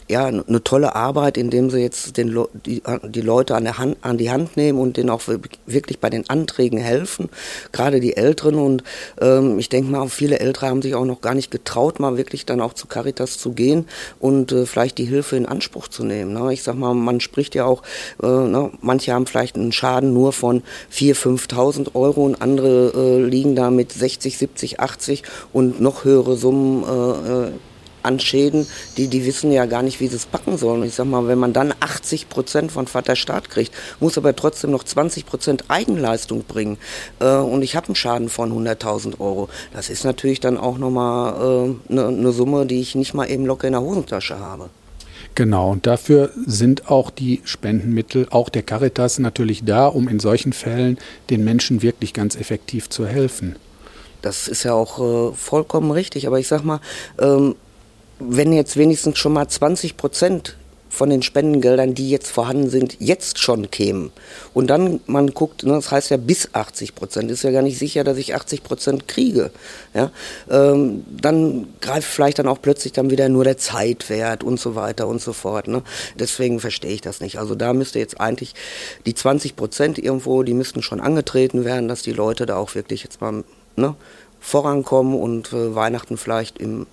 ja, 0.09 0.25
eine 0.25 0.63
tolle 0.63 0.95
Arbeit, 0.95 1.37
indem 1.37 1.69
sie 1.69 1.79
jetzt 1.79 2.17
den, 2.17 2.37
die, 2.65 2.81
die 3.03 3.21
Leute 3.21 3.55
an, 3.55 3.65
der 3.65 3.77
Hand, 3.77 3.97
an 4.01 4.17
die 4.17 4.31
Hand 4.31 4.55
nehmen 4.55 4.79
und 4.79 4.97
denen 4.97 5.09
auch 5.09 5.23
wirklich 5.65 5.99
bei 5.99 6.09
den 6.09 6.29
Anträgen 6.29 6.79
helfen, 6.79 7.29
gerade 7.73 7.99
die 7.99 8.15
Älteren. 8.15 8.55
Und 8.55 8.83
ähm, 9.19 9.59
ich 9.59 9.69
denke 9.69 9.91
mal, 9.91 10.07
viele 10.07 10.39
Ältere 10.39 10.67
haben 10.67 10.81
sich 10.81 10.95
auch 10.95 11.05
noch 11.05 11.21
gar 11.21 11.35
nicht 11.35 11.51
getraut, 11.51 11.99
mal 11.99 12.17
wirklich 12.17 12.45
dann 12.45 12.61
auch 12.61 12.73
zu 12.73 12.87
Caritas 12.87 13.37
zu 13.37 13.51
gehen 13.51 13.85
und 14.19 14.51
äh, 14.53 14.65
vielleicht 14.65 14.97
die 14.97 15.05
Hilfe 15.05 15.35
in 15.35 15.45
Anspruch 15.45 15.89
zu 15.89 16.05
nehmen. 16.05 16.33
Ne? 16.33 16.53
Ich 16.53 16.63
sag 16.63 16.75
mal, 16.75 16.93
man 16.93 17.19
spricht 17.19 17.53
ja 17.55 17.65
auch, 17.65 17.83
äh, 18.23 18.27
ne? 18.27 18.71
manche 18.81 19.13
haben 19.13 19.27
vielleicht 19.27 19.57
einen 19.57 19.73
Schaden 19.73 20.13
nur 20.13 20.31
von 20.31 20.63
4.000, 20.93 21.51
5.000 21.51 21.95
Euro 21.95 22.23
und 22.23 22.41
andere 22.41 22.93
äh, 22.95 23.23
liegen 23.23 23.55
da 23.55 23.71
mit 23.71 23.91
60, 23.91 24.37
70, 24.37 24.79
80 24.79 25.23
und 25.51 25.81
noch 25.81 26.05
höhere 26.05 26.37
Summen 26.37 26.83
äh, 26.83 27.47
äh 27.47 27.51
an 28.07 28.19
Schäden, 28.19 28.65
die, 28.97 29.07
die 29.07 29.25
wissen 29.25 29.51
ja 29.51 29.65
gar 29.65 29.83
nicht, 29.83 29.99
wie 29.99 30.07
sie 30.07 30.15
es 30.15 30.25
packen 30.25 30.57
sollen. 30.57 30.83
Ich 30.83 30.95
sag 30.95 31.05
mal, 31.05 31.27
wenn 31.27 31.37
man 31.37 31.53
dann 31.53 31.73
80 31.79 32.29
Prozent 32.29 32.71
von 32.71 32.87
Vater 32.87 33.15
Staat 33.15 33.49
kriegt, 33.49 33.73
muss 33.99 34.17
aber 34.17 34.35
trotzdem 34.35 34.71
noch 34.71 34.83
20 34.83 35.25
Prozent 35.25 35.65
Eigenleistung 35.67 36.43
bringen 36.43 36.77
äh, 37.19 37.35
und 37.35 37.61
ich 37.61 37.75
habe 37.75 37.87
einen 37.87 37.95
Schaden 37.95 38.29
von 38.29 38.51
100.000 38.51 39.19
Euro. 39.19 39.49
Das 39.73 39.89
ist 39.89 40.03
natürlich 40.03 40.39
dann 40.39 40.57
auch 40.57 40.77
nochmal 40.77 41.33
eine 41.35 41.75
äh, 41.89 41.93
ne, 41.93 42.11
ne 42.11 42.31
Summe, 42.31 42.65
die 42.65 42.81
ich 42.81 42.95
nicht 42.95 43.13
mal 43.13 43.29
eben 43.29 43.45
locker 43.45 43.67
in 43.67 43.73
der 43.73 43.81
Hosentasche 43.81 44.39
habe. 44.39 44.69
Genau, 45.35 45.71
und 45.71 45.85
dafür 45.85 46.31
sind 46.47 46.89
auch 46.89 47.11
die 47.11 47.41
Spendenmittel, 47.43 48.25
auch 48.31 48.49
der 48.49 48.63
Caritas 48.63 49.19
natürlich 49.19 49.63
da, 49.63 49.85
um 49.85 50.07
in 50.07 50.19
solchen 50.19 50.51
Fällen 50.51 50.97
den 51.29 51.43
Menschen 51.43 51.83
wirklich 51.83 52.13
ganz 52.13 52.35
effektiv 52.35 52.89
zu 52.89 53.05
helfen. 53.05 53.55
Das 54.23 54.47
ist 54.47 54.63
ja 54.63 54.73
auch 54.73 54.99
äh, 54.99 55.35
vollkommen 55.35 55.91
richtig, 55.91 56.25
aber 56.25 56.39
ich 56.39 56.47
sag 56.47 56.63
mal, 56.63 56.79
ähm, 57.19 57.55
wenn 58.19 58.53
jetzt 58.53 58.77
wenigstens 58.77 59.17
schon 59.17 59.33
mal 59.33 59.47
20 59.47 59.97
Prozent 59.97 60.57
von 60.89 61.09
den 61.09 61.21
Spendengeldern, 61.21 61.93
die 61.93 62.09
jetzt 62.09 62.31
vorhanden 62.31 62.69
sind, 62.69 62.97
jetzt 62.99 63.39
schon 63.39 63.69
kämen. 63.69 64.11
Und 64.53 64.67
dann 64.67 64.99
man 65.05 65.27
guckt, 65.27 65.63
ne, 65.63 65.73
das 65.73 65.91
heißt 65.91 66.09
ja 66.09 66.17
bis 66.17 66.49
80 66.53 66.95
Prozent, 66.95 67.29
ist 67.29 67.43
ja 67.43 67.51
gar 67.51 67.61
nicht 67.61 67.77
sicher, 67.77 68.03
dass 68.03 68.17
ich 68.17 68.33
80 68.33 68.63
Prozent 68.63 69.07
kriege. 69.07 69.51
Ja? 69.93 70.11
Ähm, 70.49 71.03
dann 71.09 71.67
greift 71.81 72.07
vielleicht 72.07 72.39
dann 72.39 72.47
auch 72.47 72.61
plötzlich 72.61 72.93
dann 72.93 73.11
wieder 73.11 73.29
nur 73.29 73.43
der 73.43 73.57
Zeitwert 73.57 74.43
und 74.43 74.59
so 74.59 74.75
weiter 74.75 75.07
und 75.07 75.21
so 75.21 75.33
fort. 75.33 75.67
Ne? 75.67 75.83
Deswegen 76.17 76.59
verstehe 76.59 76.93
ich 76.93 77.01
das 77.01 77.21
nicht. 77.21 77.37
Also 77.37 77.53
da 77.53 77.73
müsste 77.73 77.99
jetzt 77.99 78.19
eigentlich 78.19 78.55
die 79.05 79.13
20 79.13 79.55
Prozent 79.55 79.99
irgendwo, 79.99 80.41
die 80.41 80.55
müssten 80.55 80.81
schon 80.81 80.99
angetreten 80.99 81.63
werden, 81.63 81.87
dass 81.87 82.01
die 82.01 82.13
Leute 82.13 82.47
da 82.47 82.55
auch 82.55 82.73
wirklich 82.73 83.03
jetzt 83.03 83.21
mal 83.21 83.43
ne, 83.75 83.95
vorankommen 84.39 85.13
und 85.19 85.53
äh, 85.53 85.75
Weihnachten 85.75 86.17
vielleicht 86.17 86.57
im 86.57 86.87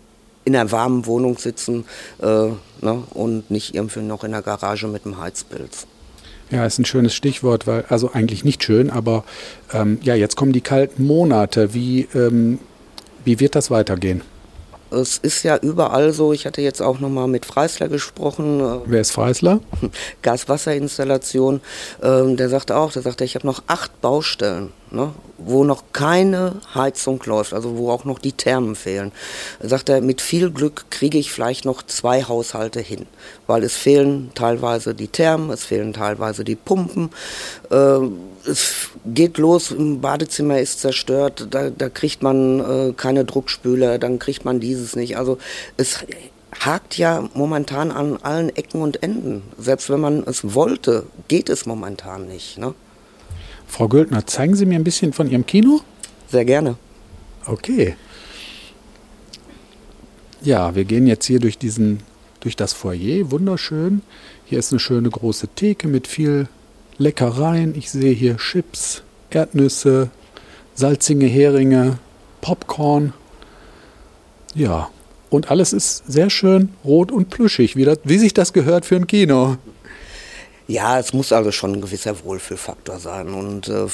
in 0.44 0.54
einer 0.54 0.70
warmen 0.70 1.06
Wohnung 1.06 1.38
sitzen 1.38 1.84
äh, 2.20 2.26
ne, 2.26 3.02
und 3.14 3.50
nicht 3.50 3.74
irgendwie 3.74 4.00
noch 4.00 4.24
in 4.24 4.32
der 4.32 4.42
Garage 4.42 4.86
mit 4.88 5.04
dem 5.04 5.20
Heizpilz. 5.20 5.86
Ja, 6.50 6.66
ist 6.66 6.78
ein 6.78 6.84
schönes 6.84 7.14
Stichwort, 7.14 7.66
weil, 7.66 7.84
also 7.88 8.12
eigentlich 8.12 8.44
nicht 8.44 8.62
schön, 8.62 8.90
aber 8.90 9.24
ähm, 9.72 9.98
ja, 10.02 10.14
jetzt 10.14 10.36
kommen 10.36 10.52
die 10.52 10.60
kalten 10.60 11.06
Monate. 11.06 11.74
Wie, 11.74 12.06
ähm, 12.14 12.58
wie 13.24 13.40
wird 13.40 13.54
das 13.54 13.70
weitergehen? 13.70 14.22
Es 14.90 15.18
ist 15.18 15.42
ja 15.42 15.56
überall 15.56 16.12
so, 16.12 16.32
ich 16.32 16.46
hatte 16.46 16.60
jetzt 16.60 16.80
auch 16.80 17.00
nochmal 17.00 17.26
mit 17.26 17.46
Freisler 17.46 17.88
gesprochen. 17.88 18.60
Äh, 18.60 18.80
Wer 18.84 19.00
ist 19.00 19.12
Freisler? 19.12 19.60
Gaswasserinstallation. 20.22 21.60
Ähm, 22.02 22.36
der 22.36 22.48
sagte 22.50 22.76
auch, 22.76 22.92
der 22.92 23.02
sagte, 23.02 23.24
ich 23.24 23.34
habe 23.34 23.46
noch 23.46 23.62
acht 23.66 24.00
Baustellen 24.00 24.70
ne, 24.94 25.12
wo 25.38 25.64
noch 25.64 25.84
keine 25.92 26.60
Heizung 26.74 27.20
läuft, 27.24 27.52
also 27.52 27.76
wo 27.76 27.90
auch 27.90 28.04
noch 28.04 28.18
die 28.18 28.32
Thermen 28.32 28.76
fehlen. 28.76 29.12
Sagt 29.60 29.88
er, 29.88 30.00
mit 30.00 30.20
viel 30.20 30.50
Glück 30.50 30.86
kriege 30.90 31.18
ich 31.18 31.32
vielleicht 31.32 31.64
noch 31.64 31.82
zwei 31.82 32.22
Haushalte 32.22 32.80
hin, 32.80 33.06
weil 33.46 33.64
es 33.64 33.74
fehlen 33.74 34.30
teilweise 34.34 34.94
die 34.94 35.08
Thermen, 35.08 35.50
es 35.50 35.64
fehlen 35.64 35.92
teilweise 35.92 36.44
die 36.44 36.56
Pumpen. 36.56 37.10
Äh, 37.70 37.98
es 38.46 38.90
geht 39.06 39.38
los, 39.38 39.70
im 39.70 40.00
Badezimmer 40.00 40.60
ist 40.60 40.80
zerstört, 40.80 41.48
da, 41.50 41.70
da 41.70 41.88
kriegt 41.88 42.22
man 42.22 42.60
äh, 42.60 42.92
keine 42.92 43.24
Druckspüler, 43.24 43.98
dann 43.98 44.18
kriegt 44.18 44.44
man 44.44 44.60
dieses 44.60 44.96
nicht. 44.96 45.16
Also 45.16 45.38
es 45.76 46.04
hakt 46.60 46.96
ja 46.96 47.28
momentan 47.34 47.90
an 47.90 48.18
allen 48.22 48.54
Ecken 48.54 48.80
und 48.80 49.02
Enden. 49.02 49.42
Selbst 49.58 49.90
wenn 49.90 50.00
man 50.00 50.22
es 50.24 50.54
wollte, 50.54 51.06
geht 51.28 51.48
es 51.48 51.66
momentan 51.66 52.26
nicht. 52.26 52.58
Ne? 52.58 52.74
Frau 53.66 53.88
Göldner, 53.88 54.26
zeigen 54.26 54.54
Sie 54.54 54.66
mir 54.66 54.76
ein 54.76 54.84
bisschen 54.84 55.12
von 55.12 55.30
Ihrem 55.30 55.46
Kino? 55.46 55.80
Sehr 56.28 56.44
gerne. 56.44 56.76
Okay. 57.46 57.96
Ja, 60.42 60.74
wir 60.74 60.84
gehen 60.84 61.06
jetzt 61.06 61.26
hier 61.26 61.40
durch 61.40 61.58
diesen, 61.58 62.00
durch 62.40 62.56
das 62.56 62.72
Foyer, 62.72 63.30
wunderschön. 63.30 64.02
Hier 64.44 64.58
ist 64.58 64.72
eine 64.72 64.78
schöne 64.78 65.08
große 65.08 65.48
Theke 65.48 65.88
mit 65.88 66.06
viel 66.06 66.48
Leckereien. 66.98 67.74
Ich 67.76 67.90
sehe 67.90 68.12
hier 68.12 68.36
Chips, 68.36 69.02
Erdnüsse, 69.30 70.10
salzige 70.74 71.26
Heringe, 71.26 71.98
Popcorn. 72.40 73.12
Ja, 74.54 74.90
und 75.30 75.50
alles 75.50 75.72
ist 75.72 76.04
sehr 76.06 76.30
schön 76.30 76.68
rot 76.84 77.10
und 77.10 77.30
plüschig, 77.30 77.74
wie, 77.74 77.84
das, 77.84 77.98
wie 78.04 78.18
sich 78.18 78.34
das 78.34 78.52
gehört 78.52 78.84
für 78.84 78.96
ein 78.96 79.06
Kino. 79.06 79.56
Ja, 80.66 80.98
es 80.98 81.12
muss 81.12 81.30
also 81.30 81.52
schon 81.52 81.74
ein 81.74 81.80
gewisser 81.82 82.24
Wohlfühlfaktor 82.24 82.98
sein. 82.98 83.34
Und 83.34 83.68
äh, 83.68 83.86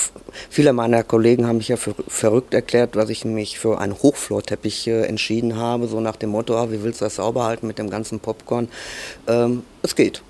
viele 0.49 0.73
meiner 0.73 1.03
Kollegen 1.03 1.47
haben 1.47 1.57
mich 1.57 1.69
ja 1.69 1.77
für 1.77 1.95
verrückt 2.07 2.55
erklärt, 2.55 2.95
dass 2.95 3.11
ich 3.11 3.25
mich 3.25 3.59
für 3.59 3.81
einen 3.81 3.95
Hochflorteppich 3.95 4.87
äh, 4.87 5.03
entschieden 5.07 5.57
habe, 5.57 5.89
so 5.89 6.01
nach 6.01 6.17
dem 6.17 6.31
Motto, 6.31 6.57
ah, 6.57 6.71
wie 6.71 6.83
willst 6.83 7.01
du 7.01 7.07
das 7.07 7.17
sauber 7.17 7.45
halten 7.45 7.67
mit 7.67 7.79
dem 7.79 7.91
ganzen 7.91 8.21
Popcorn? 8.21 8.69
Ähm, 9.27 9.65
es 9.83 9.97
geht. 9.97 10.23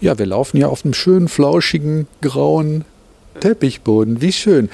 Ja, 0.00 0.16
wir 0.18 0.26
laufen 0.26 0.56
hier 0.56 0.68
auf 0.68 0.84
einem 0.84 0.94
schönen, 0.94 1.28
flauschigen, 1.28 2.06
grauen 2.20 2.84
Teppichboden. 3.40 4.20
Wie 4.20 4.32
schön. 4.32 4.70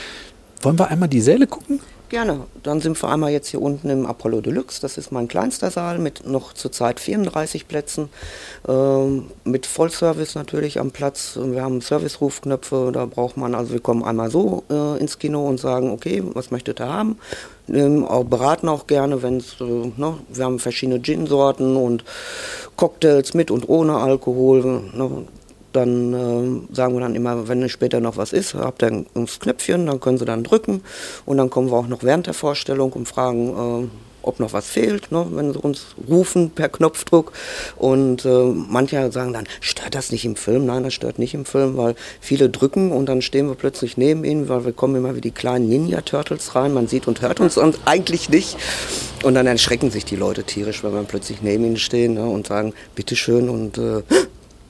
Wollen 0.60 0.78
wir 0.78 0.88
einmal 0.88 1.08
die 1.08 1.20
Säle 1.20 1.46
gucken? 1.46 1.80
Gerne. 2.08 2.46
Dann 2.62 2.80
sind 2.80 3.00
wir 3.02 3.10
einmal 3.10 3.32
jetzt 3.32 3.48
hier 3.48 3.60
unten 3.60 3.90
im 3.90 4.06
Apollo 4.06 4.40
Deluxe. 4.40 4.80
Das 4.80 4.96
ist 4.96 5.12
mein 5.12 5.28
kleinster 5.28 5.70
Saal 5.70 5.98
mit 5.98 6.26
noch 6.26 6.54
zurzeit 6.54 7.00
34 7.00 7.68
Plätzen. 7.68 8.08
Ähm, 8.66 9.26
mit 9.44 9.66
Vollservice 9.66 10.34
natürlich 10.34 10.80
am 10.80 10.90
Platz. 10.90 11.38
Wir 11.40 11.62
haben 11.62 11.82
Service-Rufknöpfe. 11.82 12.92
Da 12.94 13.04
braucht 13.04 13.36
man, 13.36 13.54
also 13.54 13.72
wir 13.74 13.80
kommen 13.80 14.04
einmal 14.04 14.30
so 14.30 14.64
äh, 14.70 14.98
ins 14.98 15.18
Kino 15.18 15.46
und 15.46 15.60
sagen, 15.60 15.90
okay, 15.90 16.22
was 16.32 16.50
möchtet 16.50 16.80
ihr 16.80 16.88
haben? 16.88 17.18
Ähm, 17.68 18.06
auch 18.06 18.24
beraten 18.24 18.70
auch 18.70 18.86
gerne, 18.86 19.22
wenn 19.22 19.36
es, 19.36 19.60
äh, 19.60 19.64
ne, 19.64 20.14
wir 20.30 20.44
haben 20.46 20.58
verschiedene 20.60 21.02
Gin-Sorten 21.02 21.76
und 21.76 22.04
Cocktails 22.76 23.34
mit 23.34 23.50
und 23.50 23.68
ohne 23.68 23.98
Alkohol. 23.98 24.64
Ne, 24.94 25.26
dann 25.78 26.12
äh, 26.70 26.74
sagen 26.74 26.94
wir 26.94 27.00
dann 27.00 27.14
immer, 27.14 27.48
wenn 27.48 27.68
später 27.68 28.00
noch 28.00 28.16
was 28.16 28.32
ist, 28.32 28.54
habt 28.54 28.82
ihr 28.82 28.88
ein, 28.88 29.06
Knöpfchen, 29.40 29.86
dann 29.86 30.00
können 30.00 30.18
sie 30.18 30.24
dann 30.24 30.44
drücken 30.44 30.82
und 31.24 31.36
dann 31.36 31.50
kommen 31.50 31.70
wir 31.70 31.76
auch 31.76 31.88
noch 31.88 32.02
während 32.02 32.26
der 32.26 32.34
Vorstellung 32.34 32.92
und 32.92 33.06
fragen, 33.06 33.86
äh, 33.86 33.88
ob 34.22 34.40
noch 34.40 34.52
was 34.52 34.66
fehlt, 34.68 35.10
ne, 35.10 35.26
wenn 35.30 35.52
sie 35.52 35.58
uns 35.58 35.86
rufen 36.08 36.50
per 36.50 36.68
Knopfdruck. 36.68 37.32
Und 37.76 38.24
äh, 38.24 38.44
manche 38.44 39.10
sagen 39.10 39.32
dann, 39.32 39.46
stört 39.60 39.94
das 39.94 40.12
nicht 40.12 40.24
im 40.24 40.36
Film? 40.36 40.66
Nein, 40.66 40.82
das 40.82 40.94
stört 40.94 41.18
nicht 41.18 41.34
im 41.34 41.44
Film, 41.44 41.76
weil 41.76 41.94
viele 42.20 42.50
drücken 42.50 42.92
und 42.92 43.06
dann 43.06 43.22
stehen 43.22 43.48
wir 43.48 43.54
plötzlich 43.54 43.96
neben 43.96 44.24
ihnen, 44.24 44.48
weil 44.48 44.64
wir 44.64 44.72
kommen 44.72 44.96
immer 44.96 45.16
wie 45.16 45.20
die 45.20 45.30
kleinen 45.30 45.68
Ninja-Turtles 45.68 46.54
rein. 46.54 46.74
Man 46.74 46.88
sieht 46.88 47.08
und 47.08 47.22
hört 47.22 47.40
uns 47.40 47.58
eigentlich 47.86 48.28
nicht. 48.28 48.56
Und 49.22 49.34
dann 49.34 49.46
erschrecken 49.46 49.90
sich 49.90 50.04
die 50.04 50.16
Leute 50.16 50.44
tierisch, 50.44 50.84
wenn 50.84 50.92
wir 50.92 51.02
plötzlich 51.04 51.40
neben 51.42 51.64
ihnen 51.64 51.78
stehen 51.78 52.14
ne, 52.14 52.26
und 52.26 52.46
sagen, 52.46 52.74
bitteschön 52.94 53.48
und 53.48 53.78
äh, 53.78 54.02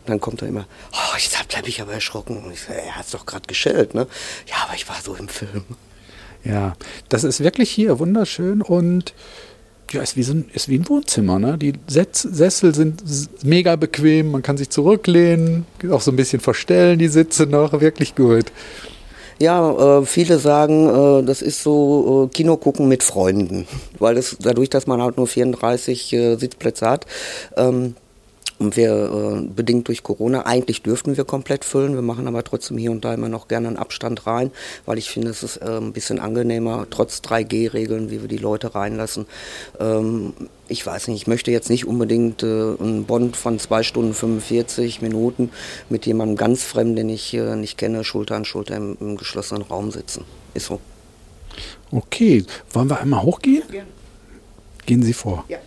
dann 0.08 0.20
kommt 0.20 0.42
er 0.42 0.48
immer, 0.48 0.66
oh, 0.92 1.16
ich 1.16 1.30
habe 1.36 1.68
ich 1.68 1.80
aber 1.80 1.92
erschrocken. 1.92 2.44
Und 2.44 2.52
ich 2.52 2.62
sage, 2.62 2.80
er 2.80 2.96
hat 2.96 3.06
es 3.06 3.12
doch 3.12 3.26
gerade 3.26 3.46
geschellt, 3.46 3.94
ne? 3.94 4.06
Ja, 4.46 4.56
aber 4.66 4.74
ich 4.74 4.88
war 4.88 4.96
so 5.02 5.14
im 5.14 5.28
Film. 5.28 5.64
Ja, 6.44 6.74
das 7.08 7.24
ist 7.24 7.40
wirklich 7.40 7.70
hier 7.70 7.98
wunderschön 7.98 8.62
und 8.62 9.12
ja, 9.90 10.02
ist 10.02 10.16
wie, 10.16 10.22
so 10.22 10.34
ein, 10.34 10.50
ist 10.52 10.68
wie 10.68 10.78
ein 10.78 10.88
Wohnzimmer. 10.88 11.38
Ne? 11.38 11.56
Die 11.58 11.72
Setz 11.86 12.22
Sessel 12.22 12.74
sind 12.74 13.02
mega 13.42 13.76
bequem, 13.76 14.30
man 14.30 14.42
kann 14.42 14.56
sich 14.56 14.70
zurücklehnen, 14.70 15.66
auch 15.90 16.00
so 16.00 16.12
ein 16.12 16.16
bisschen 16.16 16.40
verstellen, 16.40 16.98
die 16.98 17.08
Sitze 17.08 17.46
noch, 17.46 17.80
wirklich 17.80 18.14
gut. 18.14 18.46
Ja, 19.40 20.00
äh, 20.00 20.04
viele 20.04 20.38
sagen, 20.38 20.88
äh, 20.88 21.24
das 21.24 21.42
ist 21.42 21.62
so 21.62 22.26
äh, 22.26 22.34
Kino 22.34 22.56
gucken 22.56 22.88
mit 22.88 23.02
Freunden, 23.02 23.66
weil 23.98 24.16
das 24.16 24.36
dadurch, 24.40 24.68
dass 24.68 24.86
man 24.86 25.00
halt 25.00 25.16
nur 25.16 25.26
34 25.26 26.12
äh, 26.12 26.36
Sitzplätze 26.36 26.88
hat, 26.88 27.06
ähm, 27.56 27.94
und 28.58 28.76
wir, 28.76 28.90
äh, 28.90 29.46
bedingt 29.54 29.88
durch 29.88 30.02
Corona, 30.02 30.46
eigentlich 30.46 30.82
dürften 30.82 31.16
wir 31.16 31.24
komplett 31.24 31.64
füllen. 31.64 31.94
Wir 31.94 32.02
machen 32.02 32.26
aber 32.26 32.42
trotzdem 32.42 32.76
hier 32.76 32.90
und 32.90 33.04
da 33.04 33.14
immer 33.14 33.28
noch 33.28 33.48
gerne 33.48 33.68
einen 33.68 33.76
Abstand 33.76 34.26
rein, 34.26 34.50
weil 34.84 34.98
ich 34.98 35.10
finde, 35.10 35.30
es 35.30 35.42
ist 35.42 35.58
äh, 35.58 35.78
ein 35.78 35.92
bisschen 35.92 36.18
angenehmer, 36.18 36.86
trotz 36.90 37.18
3G-Regeln, 37.18 38.10
wie 38.10 38.20
wir 38.20 38.28
die 38.28 38.36
Leute 38.36 38.74
reinlassen. 38.74 39.26
Ähm, 39.78 40.32
ich 40.68 40.84
weiß 40.84 41.08
nicht, 41.08 41.22
ich 41.22 41.26
möchte 41.26 41.50
jetzt 41.50 41.70
nicht 41.70 41.86
unbedingt 41.86 42.42
äh, 42.42 42.46
einen 42.46 43.04
Bond 43.04 43.36
von 43.36 43.58
zwei 43.58 43.82
Stunden 43.82 44.12
45 44.12 45.02
Minuten 45.02 45.50
mit 45.88 46.06
jemandem 46.06 46.36
ganz 46.36 46.64
Fremden, 46.64 46.96
den 46.96 47.08
ich 47.08 47.32
äh, 47.34 47.56
nicht 47.56 47.78
kenne, 47.78 48.04
Schulter 48.04 48.36
an 48.36 48.44
Schulter 48.44 48.76
im, 48.76 48.96
im, 49.00 49.16
geschlossenen 49.16 49.62
Raum 49.62 49.90
sitzen. 49.90 50.24
Ist 50.54 50.66
so. 50.66 50.80
Okay, 51.90 52.44
wollen 52.72 52.90
wir 52.90 53.00
einmal 53.00 53.22
hochgehen? 53.22 53.62
Gehen 54.84 55.02
Sie 55.02 55.12
vor. 55.12 55.44
Ja. 55.48 55.58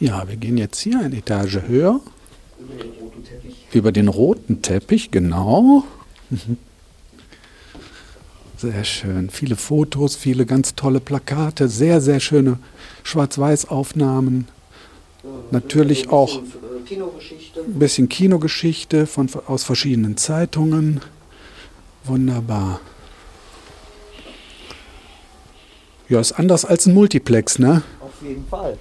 Ja, 0.00 0.26
wir 0.26 0.36
gehen 0.36 0.56
jetzt 0.56 0.80
hier 0.80 0.98
eine 0.98 1.18
Etage 1.18 1.60
höher. 1.68 2.00
Über 2.58 2.72
den 2.72 2.88
roten 2.98 3.24
Teppich. 3.24 3.66
Über 3.72 3.92
den 3.92 4.08
roten 4.08 4.62
Teppich, 4.62 5.10
genau. 5.10 5.84
Mhm. 6.30 6.56
Sehr 8.56 8.84
schön. 8.84 9.30
Viele 9.30 9.56
Fotos, 9.56 10.16
viele 10.16 10.46
ganz 10.46 10.74
tolle 10.74 11.00
Plakate, 11.00 11.68
sehr, 11.68 12.00
sehr 12.00 12.20
schöne 12.20 12.58
Schwarz-Weiß-Aufnahmen. 13.04 14.48
Natürlich 15.50 16.08
auch 16.08 16.40
ein 16.40 17.78
bisschen 17.78 18.08
Kinogeschichte 18.08 19.06
von, 19.06 19.28
aus 19.46 19.64
verschiedenen 19.64 20.16
Zeitungen. 20.16 21.00
Wunderbar. 22.04 22.80
Ja, 26.08 26.20
ist 26.20 26.32
anders 26.32 26.64
als 26.64 26.86
ein 26.86 26.94
Multiplex, 26.94 27.58
ne? 27.58 27.82
Auf 28.00 28.12
jeden 28.22 28.46
Fall. 28.46 28.78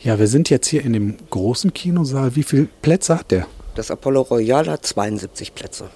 Ja, 0.00 0.18
wir 0.18 0.28
sind 0.28 0.48
jetzt 0.48 0.68
hier 0.68 0.84
in 0.84 0.92
dem 0.92 1.16
großen 1.30 1.74
Kinosaal. 1.74 2.36
Wie 2.36 2.44
viele 2.44 2.68
Plätze 2.82 3.18
hat 3.18 3.30
der? 3.32 3.46
Das 3.74 3.90
Apollo 3.90 4.22
Royal 4.22 4.68
hat 4.68 4.86
72 4.86 5.54
Plätze. 5.54 5.90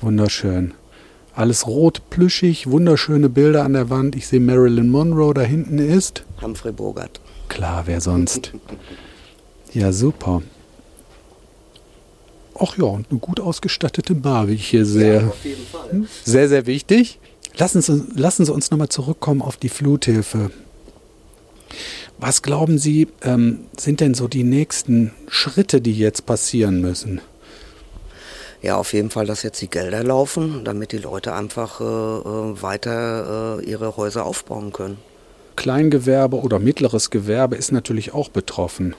Wunderschön. 0.00 0.72
Alles 1.34 1.66
rot, 1.66 2.02
plüschig, 2.10 2.70
wunderschöne 2.70 3.28
Bilder 3.28 3.64
an 3.64 3.74
der 3.74 3.90
Wand. 3.90 4.16
Ich 4.16 4.26
sehe 4.26 4.40
Marilyn 4.40 4.88
Monroe 4.88 5.34
da 5.34 5.42
hinten 5.42 5.78
ist. 5.78 6.24
Humphrey 6.42 6.72
Bogart. 6.72 7.20
Klar, 7.48 7.82
wer 7.86 8.00
sonst? 8.00 8.52
Ja, 9.72 9.92
super. 9.92 10.42
Ach 12.58 12.76
ja, 12.76 12.84
und 12.84 13.10
eine 13.10 13.20
gut 13.20 13.40
ausgestattete 13.40 14.14
Bar, 14.14 14.48
wie 14.48 14.54
ich 14.54 14.68
hier 14.68 14.84
sehe. 14.84 15.20
Ja, 15.20 15.28
auf 15.28 15.44
jeden 15.44 15.66
Fall. 15.66 16.06
Sehr, 16.24 16.48
sehr 16.48 16.66
wichtig. 16.66 17.20
Lassen 17.56 17.82
Sie, 17.82 18.04
lassen 18.14 18.44
Sie 18.44 18.52
uns 18.52 18.70
nochmal 18.70 18.88
zurückkommen 18.88 19.42
auf 19.42 19.56
die 19.56 19.68
Fluthilfe. 19.68 20.50
Was 22.18 22.42
glauben 22.42 22.78
Sie, 22.78 23.06
ähm, 23.22 23.60
sind 23.78 24.00
denn 24.00 24.14
so 24.14 24.26
die 24.26 24.42
nächsten 24.42 25.12
Schritte, 25.28 25.80
die 25.80 25.96
jetzt 25.96 26.26
passieren 26.26 26.80
müssen? 26.80 27.20
Ja, 28.60 28.76
auf 28.76 28.92
jeden 28.92 29.10
Fall, 29.10 29.26
dass 29.26 29.44
jetzt 29.44 29.62
die 29.62 29.70
Gelder 29.70 30.02
laufen, 30.02 30.64
damit 30.64 30.90
die 30.90 30.98
Leute 30.98 31.32
einfach 31.32 31.80
äh, 31.80 31.84
äh, 31.84 32.62
weiter 32.62 33.60
äh, 33.60 33.64
ihre 33.64 33.96
Häuser 33.96 34.26
aufbauen 34.26 34.72
können. 34.72 34.98
Kleingewerbe 35.54 36.40
oder 36.40 36.58
mittleres 36.58 37.10
Gewerbe 37.10 37.54
ist 37.54 37.70
natürlich 37.70 38.14
auch 38.14 38.30
betroffen. 38.30 38.96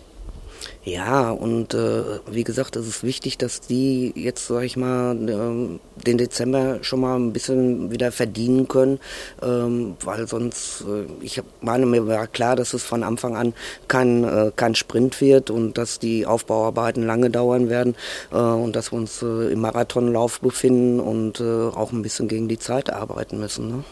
Ja, 0.85 1.31
und 1.31 1.73
äh, 1.73 2.19
wie 2.31 2.45
gesagt, 2.45 2.77
es 2.77 2.87
ist 2.87 3.03
wichtig, 3.03 3.37
dass 3.37 3.59
die 3.59 4.13
jetzt, 4.15 4.47
sag 4.47 4.63
ich 4.63 4.77
mal, 4.77 5.11
ähm, 5.29 5.81
den 6.05 6.17
Dezember 6.17 6.79
schon 6.83 7.01
mal 7.01 7.17
ein 7.17 7.33
bisschen 7.33 7.91
wieder 7.91 8.13
verdienen 8.13 8.69
können, 8.69 8.99
ähm, 9.43 9.97
weil 10.05 10.25
sonst, 10.25 10.85
äh, 10.87 11.05
ich 11.21 11.41
meine, 11.59 11.85
mir 11.85 12.07
war 12.07 12.27
klar, 12.27 12.55
dass 12.55 12.73
es 12.73 12.83
von 12.83 13.03
Anfang 13.03 13.35
an 13.35 13.53
kein, 13.89 14.23
äh, 14.23 14.51
kein 14.55 14.73
Sprint 14.73 15.19
wird 15.19 15.49
und 15.49 15.77
dass 15.77 15.99
die 15.99 16.25
Aufbauarbeiten 16.25 17.05
lange 17.05 17.29
dauern 17.29 17.69
werden 17.69 17.95
äh, 18.31 18.37
und 18.37 18.73
dass 18.77 18.93
wir 18.93 18.99
uns 18.99 19.21
äh, 19.21 19.51
im 19.51 19.59
Marathonlauf 19.59 20.39
befinden 20.39 21.01
und 21.01 21.41
äh, 21.41 21.43
auch 21.43 21.91
ein 21.91 22.03
bisschen 22.03 22.29
gegen 22.29 22.47
die 22.47 22.59
Zeit 22.59 22.89
arbeiten 22.89 23.37
müssen. 23.37 23.67
Ne? 23.67 23.83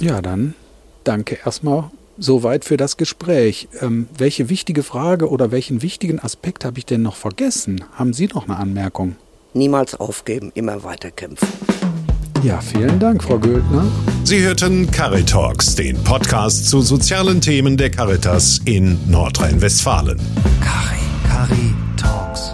Ja, 0.00 0.20
dann 0.20 0.54
danke 1.02 1.38
erstmal 1.42 1.90
Soweit 2.18 2.64
für 2.64 2.76
das 2.76 2.96
Gespräch. 2.96 3.68
Ähm, 3.80 4.08
welche 4.16 4.48
wichtige 4.48 4.82
Frage 4.82 5.28
oder 5.28 5.50
welchen 5.50 5.82
wichtigen 5.82 6.20
Aspekt 6.20 6.64
habe 6.64 6.78
ich 6.78 6.86
denn 6.86 7.02
noch 7.02 7.16
vergessen? 7.16 7.84
Haben 7.92 8.12
Sie 8.12 8.26
noch 8.28 8.48
eine 8.48 8.56
Anmerkung? 8.56 9.16
Niemals 9.54 9.94
aufgeben, 9.94 10.50
immer 10.54 10.84
weiterkämpfen. 10.84 11.48
Ja, 12.42 12.60
vielen 12.60 12.98
Dank, 12.98 13.22
Frau 13.22 13.38
Göldner. 13.38 13.84
Sie 14.24 14.40
hörten 14.40 14.90
Caritalks, 14.90 15.76
den 15.76 16.02
Podcast 16.02 16.68
zu 16.68 16.80
sozialen 16.80 17.40
Themen 17.40 17.76
der 17.76 17.90
Caritas 17.90 18.60
in 18.64 18.98
Nordrhein-Westfalen. 19.08 20.18
Cari, 20.60 20.98
Cari 21.28 21.74
Talks. 21.96 22.52